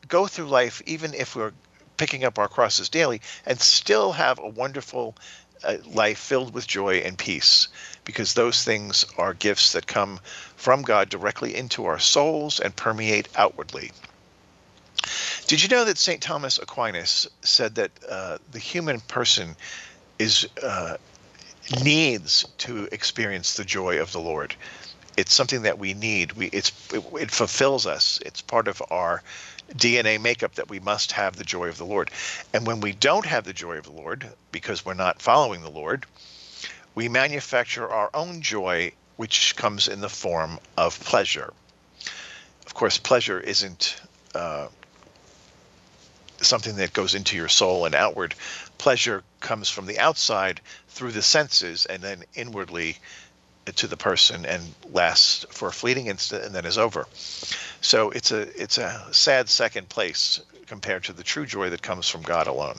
go 0.09 0.27
through 0.27 0.47
life 0.47 0.83
even 0.87 1.15
if 1.15 1.37
we're 1.37 1.53
picking 1.97 2.25
up 2.25 2.39
our 2.39 2.49
crosses 2.49 2.89
daily 2.89 3.21
and 3.47 3.61
still 3.61 4.13
have 4.13 4.39
a 4.39 4.49
wonderful 4.49 5.15
uh, 5.63 5.77
life 5.87 6.19
filled 6.19 6.53
with 6.55 6.67
joy 6.67 6.97
and 6.97 7.17
peace 7.17 7.69
because 8.05 8.35
those 8.35 8.65
things 8.65 9.05
are 9.17 9.35
gifts 9.35 9.73
that 9.73 9.87
come 9.87 10.21
from 10.57 10.83
God 10.83 11.09
directly 11.09 11.55
into 11.55 11.87
our 11.87 11.99
souls 11.99 12.61
and 12.61 12.75
permeate 12.75 13.29
outwardly. 13.37 13.91
Did 15.47 15.63
you 15.63 15.69
know 15.69 15.85
that 15.85 15.99
St. 15.99 16.21
Thomas 16.21 16.59
Aquinas 16.59 17.29
said 17.43 17.75
that 17.77 17.91
uh, 18.09 18.39
the 18.53 18.59
human 18.59 19.01
person 19.01 19.57
is 20.19 20.49
uh, 20.63 20.97
needs 21.83 22.47
to 22.59 22.89
experience 22.93 23.55
the 23.55 23.65
joy 23.65 24.01
of 24.01 24.13
the 24.13 24.21
Lord? 24.21 24.55
It's 25.17 25.35
something 25.35 25.63
that 25.63 25.79
we 25.79 25.95
need. 25.95 26.33
We 26.33 26.47
it's 26.47 26.73
it, 26.93 27.05
it 27.21 27.31
fulfills 27.31 27.87
us. 27.87 28.19
It's 28.25 28.43
part 28.43 28.69
of 28.69 28.83
our 28.91 29.23
DNA 29.73 30.21
makeup 30.21 30.55
that 30.57 30.69
we 30.69 30.81
must 30.81 31.13
have 31.13 31.37
the 31.37 31.45
joy 31.45 31.69
of 31.69 31.79
the 31.79 31.87
Lord. 31.87 32.11
And 32.53 32.67
when 32.67 32.81
we 32.81 32.93
don't 32.93 33.27
have 33.27 33.45
the 33.45 33.53
joy 33.53 33.79
of 33.79 33.85
the 33.85 33.93
Lord 33.93 34.29
because 34.53 34.85
we're 34.85 34.95
not 34.95 35.23
following 35.23 35.63
the 35.63 35.71
Lord, 35.71 36.07
we 36.95 37.09
manufacture 37.09 37.89
our 37.89 38.11
own 38.15 38.43
joy, 38.43 38.93
which 39.17 39.57
comes 39.57 39.89
in 39.89 40.01
the 40.01 40.09
form 40.09 40.59
of 40.77 40.99
pleasure. 41.01 41.53
Of 42.67 42.75
course, 42.75 42.99
pleasure 42.99 43.41
isn't 43.41 44.01
uh, 44.35 44.69
something 46.41 46.77
that 46.77 46.93
goes 46.93 47.15
into 47.15 47.37
your 47.37 47.49
soul 47.49 47.87
and 47.87 47.95
outward. 47.95 48.35
Pleasure 48.79 49.23
comes 49.41 49.69
from 49.69 49.87
the 49.87 49.99
outside 49.99 50.61
through 50.89 51.13
the 51.13 51.23
senses 51.23 51.87
and 51.87 52.03
then 52.03 52.25
inwardly 52.35 52.99
to 53.67 53.87
the 53.87 53.97
person 53.97 54.45
and 54.45 54.63
lasts 54.93 55.47
for 55.51 55.69
a 55.69 55.73
fleeting 55.73 56.07
instant 56.07 56.45
and 56.45 56.55
then 56.55 56.65
is 56.65 56.79
over. 56.79 57.07
So 57.81 58.11
it's 58.11 58.31
a 58.33 58.41
it's 58.61 58.79
a 58.79 59.07
sad 59.13 59.49
second 59.49 59.89
place 59.89 60.41
compared 60.67 61.05
to 61.05 61.13
the 61.13 61.23
true 61.23 61.47
joy 61.47 61.71
that 61.71 61.83
comes 61.83 62.09
from 62.09 62.23
God 62.23 62.47
alone. 62.47 62.77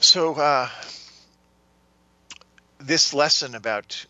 So 0.00 0.34
uh, 0.34 0.68
this 2.78 3.14
lesson 3.14 3.54
about 3.54 4.06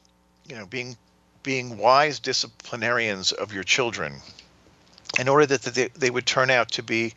you 0.46 0.56
know 0.56 0.66
being 0.66 0.96
being 1.42 1.78
wise 1.78 2.20
disciplinarians 2.20 3.32
of 3.32 3.52
your 3.52 3.64
children 3.64 4.14
in 5.18 5.28
order 5.28 5.46
that 5.46 5.62
they, 5.62 5.88
they 5.88 6.10
would 6.10 6.26
turn 6.26 6.50
out 6.50 6.72
to 6.72 6.82
be 6.82 7.14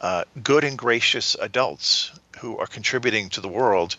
uh, 0.00 0.24
good 0.42 0.64
and 0.64 0.78
gracious 0.78 1.34
adults 1.40 2.12
who 2.38 2.58
are 2.58 2.66
contributing 2.66 3.28
to 3.30 3.40
the 3.40 3.48
world 3.48 3.96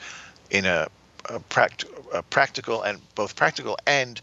in 0.50 0.66
a, 0.66 0.88
a, 1.26 1.40
pract- 1.40 1.86
a 2.14 2.22
practical 2.24 2.82
and 2.82 3.00
both 3.16 3.36
practical 3.36 3.78
and 3.86 4.22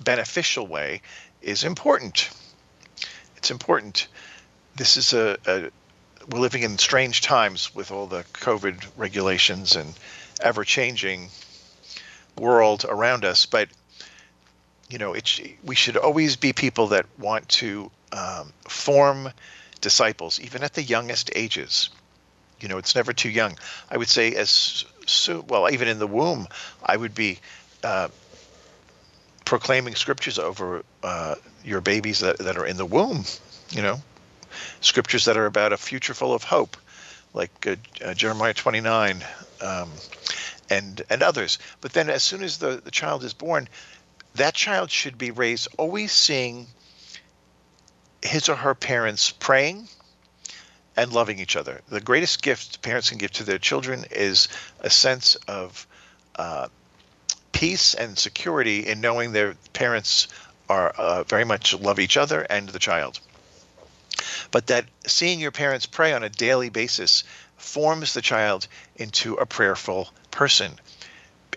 beneficial 0.00 0.66
way 0.66 1.02
is 1.42 1.64
important. 1.64 2.30
It's 3.36 3.50
important. 3.50 4.08
This 4.76 4.96
is 4.96 5.12
a, 5.12 5.38
a 5.46 5.70
we're 6.30 6.40
living 6.40 6.62
in 6.62 6.76
strange 6.76 7.22
times 7.22 7.74
with 7.74 7.90
all 7.90 8.06
the 8.06 8.24
COVID 8.34 8.86
regulations 8.96 9.76
and 9.76 9.94
ever 10.42 10.64
changing 10.64 11.30
world 12.36 12.84
around 12.86 13.24
us, 13.24 13.46
but 13.46 13.68
you 14.90 14.98
know, 14.98 15.12
it's 15.12 15.40
we 15.64 15.74
should 15.74 15.96
always 15.96 16.36
be 16.36 16.52
people 16.52 16.88
that 16.88 17.06
want 17.18 17.48
to 17.48 17.90
um, 18.12 18.52
form 18.66 19.30
disciples, 19.80 20.40
even 20.40 20.62
at 20.62 20.74
the 20.74 20.82
youngest 20.82 21.30
ages. 21.34 21.90
You 22.60 22.68
know, 22.68 22.78
it's 22.78 22.94
never 22.94 23.12
too 23.12 23.28
young. 23.28 23.56
I 23.90 23.96
would 23.96 24.08
say 24.08 24.34
as 24.34 24.84
soon, 25.10 25.46
well, 25.46 25.70
even 25.70 25.88
in 25.88 25.98
the 25.98 26.06
womb, 26.06 26.48
I 26.84 26.96
would 26.96 27.14
be 27.14 27.38
uh, 27.82 28.08
proclaiming 29.44 29.94
scriptures 29.94 30.38
over 30.38 30.84
uh, 31.02 31.36
your 31.64 31.80
babies 31.80 32.20
that, 32.20 32.38
that 32.38 32.56
are 32.56 32.66
in 32.66 32.76
the 32.76 32.86
womb. 32.86 33.24
You 33.70 33.82
know, 33.82 34.00
scriptures 34.80 35.26
that 35.26 35.36
are 35.36 35.46
about 35.46 35.72
a 35.72 35.76
future 35.76 36.14
full 36.14 36.34
of 36.34 36.42
hope, 36.42 36.76
like 37.34 37.66
uh, 37.66 37.76
uh 38.04 38.14
Jeremiah 38.14 38.54
29. 38.54 39.24
Um, 39.60 39.90
and 40.70 41.02
and 41.10 41.22
others. 41.22 41.58
But 41.80 41.92
then, 41.92 42.10
as 42.10 42.22
soon 42.22 42.42
as 42.42 42.58
the, 42.58 42.80
the 42.82 42.90
child 42.90 43.24
is 43.24 43.34
born, 43.34 43.68
that 44.34 44.54
child 44.54 44.90
should 44.90 45.18
be 45.18 45.30
raised 45.30 45.68
always 45.78 46.12
seeing 46.12 46.66
his 48.22 48.48
or 48.48 48.56
her 48.56 48.74
parents 48.74 49.30
praying 49.30 49.88
and 50.98 51.12
loving 51.12 51.38
each 51.38 51.54
other. 51.54 51.80
The 51.88 52.00
greatest 52.00 52.42
gift 52.42 52.82
parents 52.82 53.08
can 53.08 53.18
give 53.18 53.30
to 53.32 53.44
their 53.44 53.58
children 53.58 54.04
is 54.10 54.48
a 54.80 54.90
sense 54.90 55.36
of 55.46 55.86
uh, 56.34 56.66
peace 57.52 57.94
and 57.94 58.18
security 58.18 58.88
in 58.88 59.00
knowing 59.00 59.30
their 59.30 59.54
parents 59.72 60.26
are 60.68 60.90
uh, 60.90 61.22
very 61.22 61.44
much 61.44 61.72
love 61.72 62.00
each 62.00 62.16
other 62.16 62.40
and 62.40 62.68
the 62.68 62.80
child. 62.80 63.20
But 64.50 64.66
that 64.66 64.86
seeing 65.06 65.38
your 65.38 65.52
parents 65.52 65.86
pray 65.86 66.12
on 66.12 66.24
a 66.24 66.28
daily 66.28 66.68
basis 66.68 67.22
forms 67.58 68.12
the 68.12 68.22
child 68.22 68.66
into 68.96 69.34
a 69.34 69.46
prayerful 69.46 70.08
person. 70.32 70.72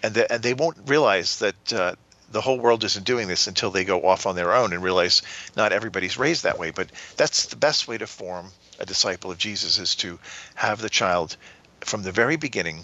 And, 0.03 0.13
the, 0.13 0.31
and 0.31 0.43
they 0.43 0.53
won't 0.53 0.77
realize 0.85 1.39
that 1.39 1.73
uh, 1.73 1.95
the 2.31 2.41
whole 2.41 2.59
world 2.59 2.83
isn't 2.83 3.05
doing 3.05 3.27
this 3.27 3.47
until 3.47 3.71
they 3.71 3.85
go 3.85 4.07
off 4.07 4.27
on 4.27 4.35
their 4.35 4.53
own 4.53 4.71
and 4.71 4.83
realize 4.83 5.23
not 5.57 5.73
everybody's 5.73 6.19
raised 6.19 6.43
that 6.43 6.59
way. 6.59 6.69
But 6.69 6.91
that's 7.17 7.47
the 7.47 7.55
best 7.55 7.87
way 7.87 7.97
to 7.97 8.05
form 8.05 8.51
a 8.81 8.85
disciple 8.85 9.31
of 9.31 9.37
Jesus 9.37 9.77
is 9.77 9.95
to 9.95 10.19
have 10.55 10.81
the 10.81 10.89
child 10.89 11.37
from 11.81 12.01
the 12.03 12.11
very 12.11 12.35
beginning 12.35 12.83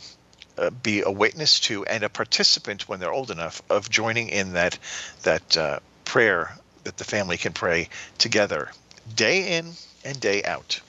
uh, 0.57 0.69
be 0.69 1.01
a 1.01 1.11
witness 1.11 1.59
to 1.59 1.85
and 1.85 2.03
a 2.03 2.09
participant 2.09 2.87
when 2.87 2.99
they're 2.99 3.11
old 3.11 3.31
enough 3.31 3.61
of 3.69 3.89
joining 3.89 4.29
in 4.29 4.53
that 4.53 4.77
that 5.23 5.57
uh, 5.57 5.79
prayer 6.05 6.55
that 6.83 6.97
the 6.97 7.03
family 7.03 7.37
can 7.37 7.53
pray 7.53 7.89
together 8.17 8.71
day 9.15 9.57
in 9.57 9.73
and 10.05 10.19
day 10.19 10.43
out. 10.43 10.79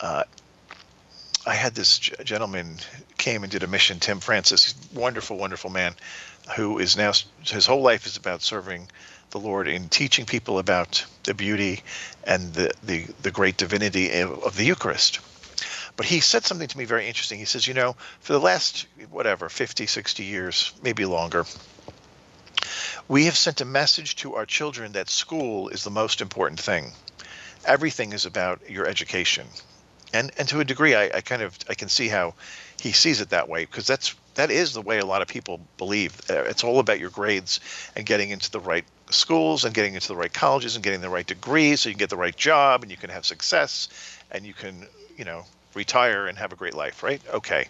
Uh, 0.00 0.24
I 1.46 1.54
had 1.54 1.74
this 1.74 1.98
gentleman 1.98 2.76
came 3.18 3.42
and 3.44 3.52
did 3.52 3.62
a 3.62 3.66
mission, 3.66 4.00
Tim 4.00 4.20
Francis, 4.20 4.74
wonderful, 4.92 5.38
wonderful 5.38 5.70
man, 5.70 5.94
who 6.56 6.78
is 6.78 6.96
now 6.96 7.12
his 7.44 7.66
whole 7.66 7.82
life 7.82 8.06
is 8.06 8.16
about 8.16 8.42
serving 8.42 8.88
the 9.38 9.46
Lord 9.46 9.68
in 9.68 9.88
teaching 9.90 10.24
people 10.24 10.58
about 10.58 11.04
the 11.24 11.34
beauty 11.34 11.82
and 12.24 12.54
the 12.54 12.72
the, 12.82 13.06
the 13.20 13.30
great 13.30 13.58
divinity 13.58 14.20
of, 14.20 14.56
the 14.56 14.64
Eucharist. 14.64 15.20
But 15.96 16.06
he 16.06 16.20
said 16.20 16.44
something 16.44 16.68
to 16.68 16.78
me 16.78 16.84
very 16.84 17.06
interesting. 17.06 17.38
He 17.38 17.44
says, 17.44 17.66
you 17.66 17.74
know, 17.74 17.96
for 18.20 18.32
the 18.32 18.40
last 18.40 18.86
whatever 19.10 19.48
50, 19.48 19.86
60 19.86 20.24
years, 20.24 20.72
maybe 20.82 21.04
longer, 21.04 21.44
we 23.08 23.26
have 23.26 23.36
sent 23.36 23.60
a 23.60 23.66
message 23.66 24.16
to 24.16 24.34
our 24.34 24.46
children 24.46 24.92
that 24.92 25.10
school 25.10 25.68
is 25.68 25.84
the 25.84 25.90
most 25.90 26.20
important 26.20 26.60
thing. 26.60 26.92
Everything 27.64 28.12
is 28.12 28.24
about 28.24 28.70
your 28.70 28.86
education 28.86 29.46
and 30.12 30.32
and 30.38 30.48
to 30.48 30.60
a 30.60 30.64
degree, 30.64 30.94
I, 30.94 31.10
I 31.14 31.20
kind 31.20 31.42
of 31.42 31.56
I 31.68 31.74
can 31.74 31.88
see 31.88 32.08
how 32.08 32.34
he 32.80 32.92
sees 32.92 33.20
it 33.20 33.30
that 33.30 33.48
way 33.48 33.64
because 33.64 33.86
that's 33.86 34.14
that 34.34 34.50
is 34.50 34.72
the 34.72 34.82
way 34.82 34.98
a 34.98 35.06
lot 35.06 35.22
of 35.22 35.28
people 35.28 35.60
believe. 35.78 36.20
Uh, 36.30 36.42
it's 36.42 36.64
all 36.64 36.78
about 36.78 37.00
your 37.00 37.10
grades 37.10 37.60
and 37.94 38.06
getting 38.06 38.30
into 38.30 38.50
the 38.50 38.60
right 38.60 38.84
schools 39.10 39.64
and 39.64 39.74
getting 39.74 39.94
into 39.94 40.08
the 40.08 40.16
right 40.16 40.32
colleges 40.32 40.74
and 40.74 40.84
getting 40.84 41.00
the 41.00 41.08
right 41.08 41.26
degrees 41.26 41.80
so 41.80 41.88
you 41.88 41.94
can 41.94 41.98
get 41.98 42.10
the 42.10 42.16
right 42.16 42.36
job 42.36 42.82
and 42.82 42.90
you 42.90 42.96
can 42.96 43.10
have 43.10 43.24
success 43.24 43.88
and 44.30 44.44
you 44.44 44.52
can 44.52 44.86
you 45.16 45.24
know 45.24 45.44
retire 45.74 46.26
and 46.26 46.38
have 46.38 46.52
a 46.52 46.56
great 46.56 46.74
life, 46.74 47.02
right? 47.02 47.22
Okay. 47.32 47.68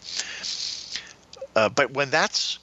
Uh, 1.55 1.69
but 1.69 1.91
when 1.91 2.11
that's 2.11 2.59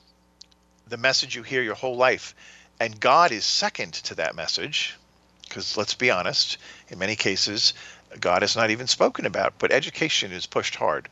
the 0.87 0.97
message 0.97 1.35
you 1.35 1.43
hear 1.43 1.61
your 1.61 1.75
whole 1.75 1.97
life, 1.97 2.33
and 2.79 2.99
God 2.99 3.31
is 3.31 3.45
second 3.45 3.93
to 3.93 4.15
that 4.15 4.35
message, 4.35 4.97
because 5.43 5.77
let's 5.77 5.93
be 5.93 6.09
honest, 6.09 6.57
in 6.89 6.97
many 6.97 7.15
cases, 7.15 7.73
God 8.19 8.43
is 8.43 8.55
not 8.55 8.69
even 8.69 8.87
spoken 8.87 9.25
about, 9.25 9.53
but 9.59 9.71
education 9.71 10.31
is 10.31 10.45
pushed 10.45 10.75
hard. 10.75 11.09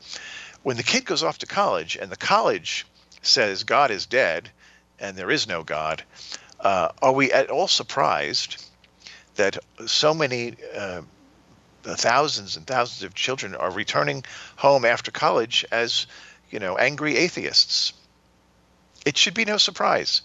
When 0.62 0.76
the 0.76 0.82
kid 0.82 1.04
goes 1.04 1.22
off 1.22 1.38
to 1.38 1.46
college 1.46 1.96
and 1.96 2.10
the 2.10 2.16
college 2.16 2.86
says 3.22 3.64
God 3.64 3.90
is 3.90 4.06
dead 4.06 4.50
and 4.98 5.16
there 5.16 5.30
is 5.30 5.48
no 5.48 5.62
God, 5.62 6.02
uh, 6.62 6.88
are 7.02 7.12
we 7.12 7.32
at 7.32 7.50
all 7.50 7.68
surprised 7.68 8.64
that 9.36 9.58
so 9.86 10.14
many 10.14 10.54
uh, 10.76 11.02
thousands 11.82 12.56
and 12.56 12.66
thousands 12.66 13.02
of 13.02 13.14
children 13.14 13.54
are 13.54 13.70
returning 13.70 14.24
home 14.56 14.84
after 14.84 15.10
college 15.10 15.64
as 15.70 16.06
you 16.52 16.60
know, 16.60 16.76
angry 16.76 17.16
atheists. 17.16 17.94
It 19.04 19.16
should 19.16 19.34
be 19.34 19.44
no 19.44 19.56
surprise. 19.56 20.22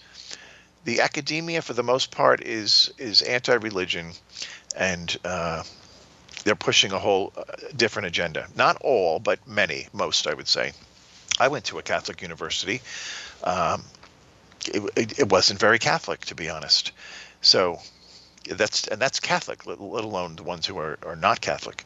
The 0.84 1.02
academia, 1.02 1.62
for 1.62 1.74
the 1.74 1.84
most 1.84 2.12
part, 2.12 2.42
is 2.44 2.94
is 2.98 3.22
anti-religion, 3.22 4.12
and 4.76 5.18
uh, 5.26 5.64
they're 6.44 6.56
pushing 6.56 6.92
a 6.92 7.00
whole 7.00 7.34
uh, 7.36 7.44
different 7.76 8.08
agenda. 8.08 8.48
Not 8.56 8.78
all, 8.82 9.20
but 9.20 9.48
many, 9.48 9.88
most, 9.94 10.28
I 10.28 10.34
would 10.34 10.48
say. 10.48 10.74
I 11.40 11.48
went 11.48 11.66
to 11.66 11.80
a 11.80 11.82
Catholic 11.82 12.22
university. 12.22 12.82
Um, 13.44 13.84
it, 14.68 15.20
it, 15.20 15.32
wasn't 15.32 15.60
very 15.60 15.80
Catholic, 15.80 16.22
to 16.26 16.36
be 16.36 16.50
honest. 16.50 16.92
So 17.42 17.80
that's 18.50 18.88
and 18.88 19.02
that's 19.02 19.20
Catholic, 19.20 19.66
let, 19.66 19.80
let 19.80 20.04
alone 20.04 20.36
the 20.36 20.44
ones 20.44 20.66
who 20.66 20.78
are, 20.78 20.98
are 21.06 21.16
not 21.16 21.42
Catholic. 21.42 21.84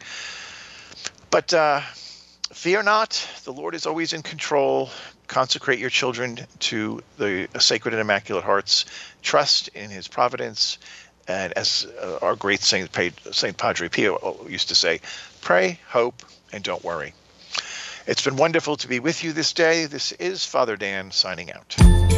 But 1.29 1.53
uh, 1.53 1.81
fear 2.51 2.83
not, 2.83 3.27
the 3.45 3.53
Lord 3.53 3.75
is 3.75 3.85
always 3.85 4.13
in 4.13 4.21
control. 4.21 4.89
Consecrate 5.27 5.79
your 5.79 5.89
children 5.89 6.39
to 6.59 7.01
the 7.17 7.47
Sacred 7.59 7.93
and 7.93 8.01
Immaculate 8.01 8.43
Hearts. 8.43 8.85
Trust 9.21 9.69
in 9.69 9.89
His 9.89 10.07
providence. 10.07 10.77
And 11.27 11.53
as 11.53 11.87
uh, 12.01 12.19
our 12.21 12.35
great 12.35 12.61
Saint, 12.61 12.89
Saint 13.31 13.57
Padre 13.57 13.87
Pio 13.87 14.45
used 14.49 14.69
to 14.69 14.75
say, 14.75 14.99
pray, 15.39 15.79
hope, 15.87 16.23
and 16.51 16.63
don't 16.63 16.83
worry. 16.83 17.13
It's 18.07 18.23
been 18.23 18.35
wonderful 18.35 18.77
to 18.77 18.87
be 18.87 18.99
with 18.99 19.23
you 19.23 19.31
this 19.31 19.53
day. 19.53 19.85
This 19.85 20.11
is 20.13 20.43
Father 20.43 20.75
Dan 20.75 21.11
signing 21.11 21.51
out. 21.53 22.10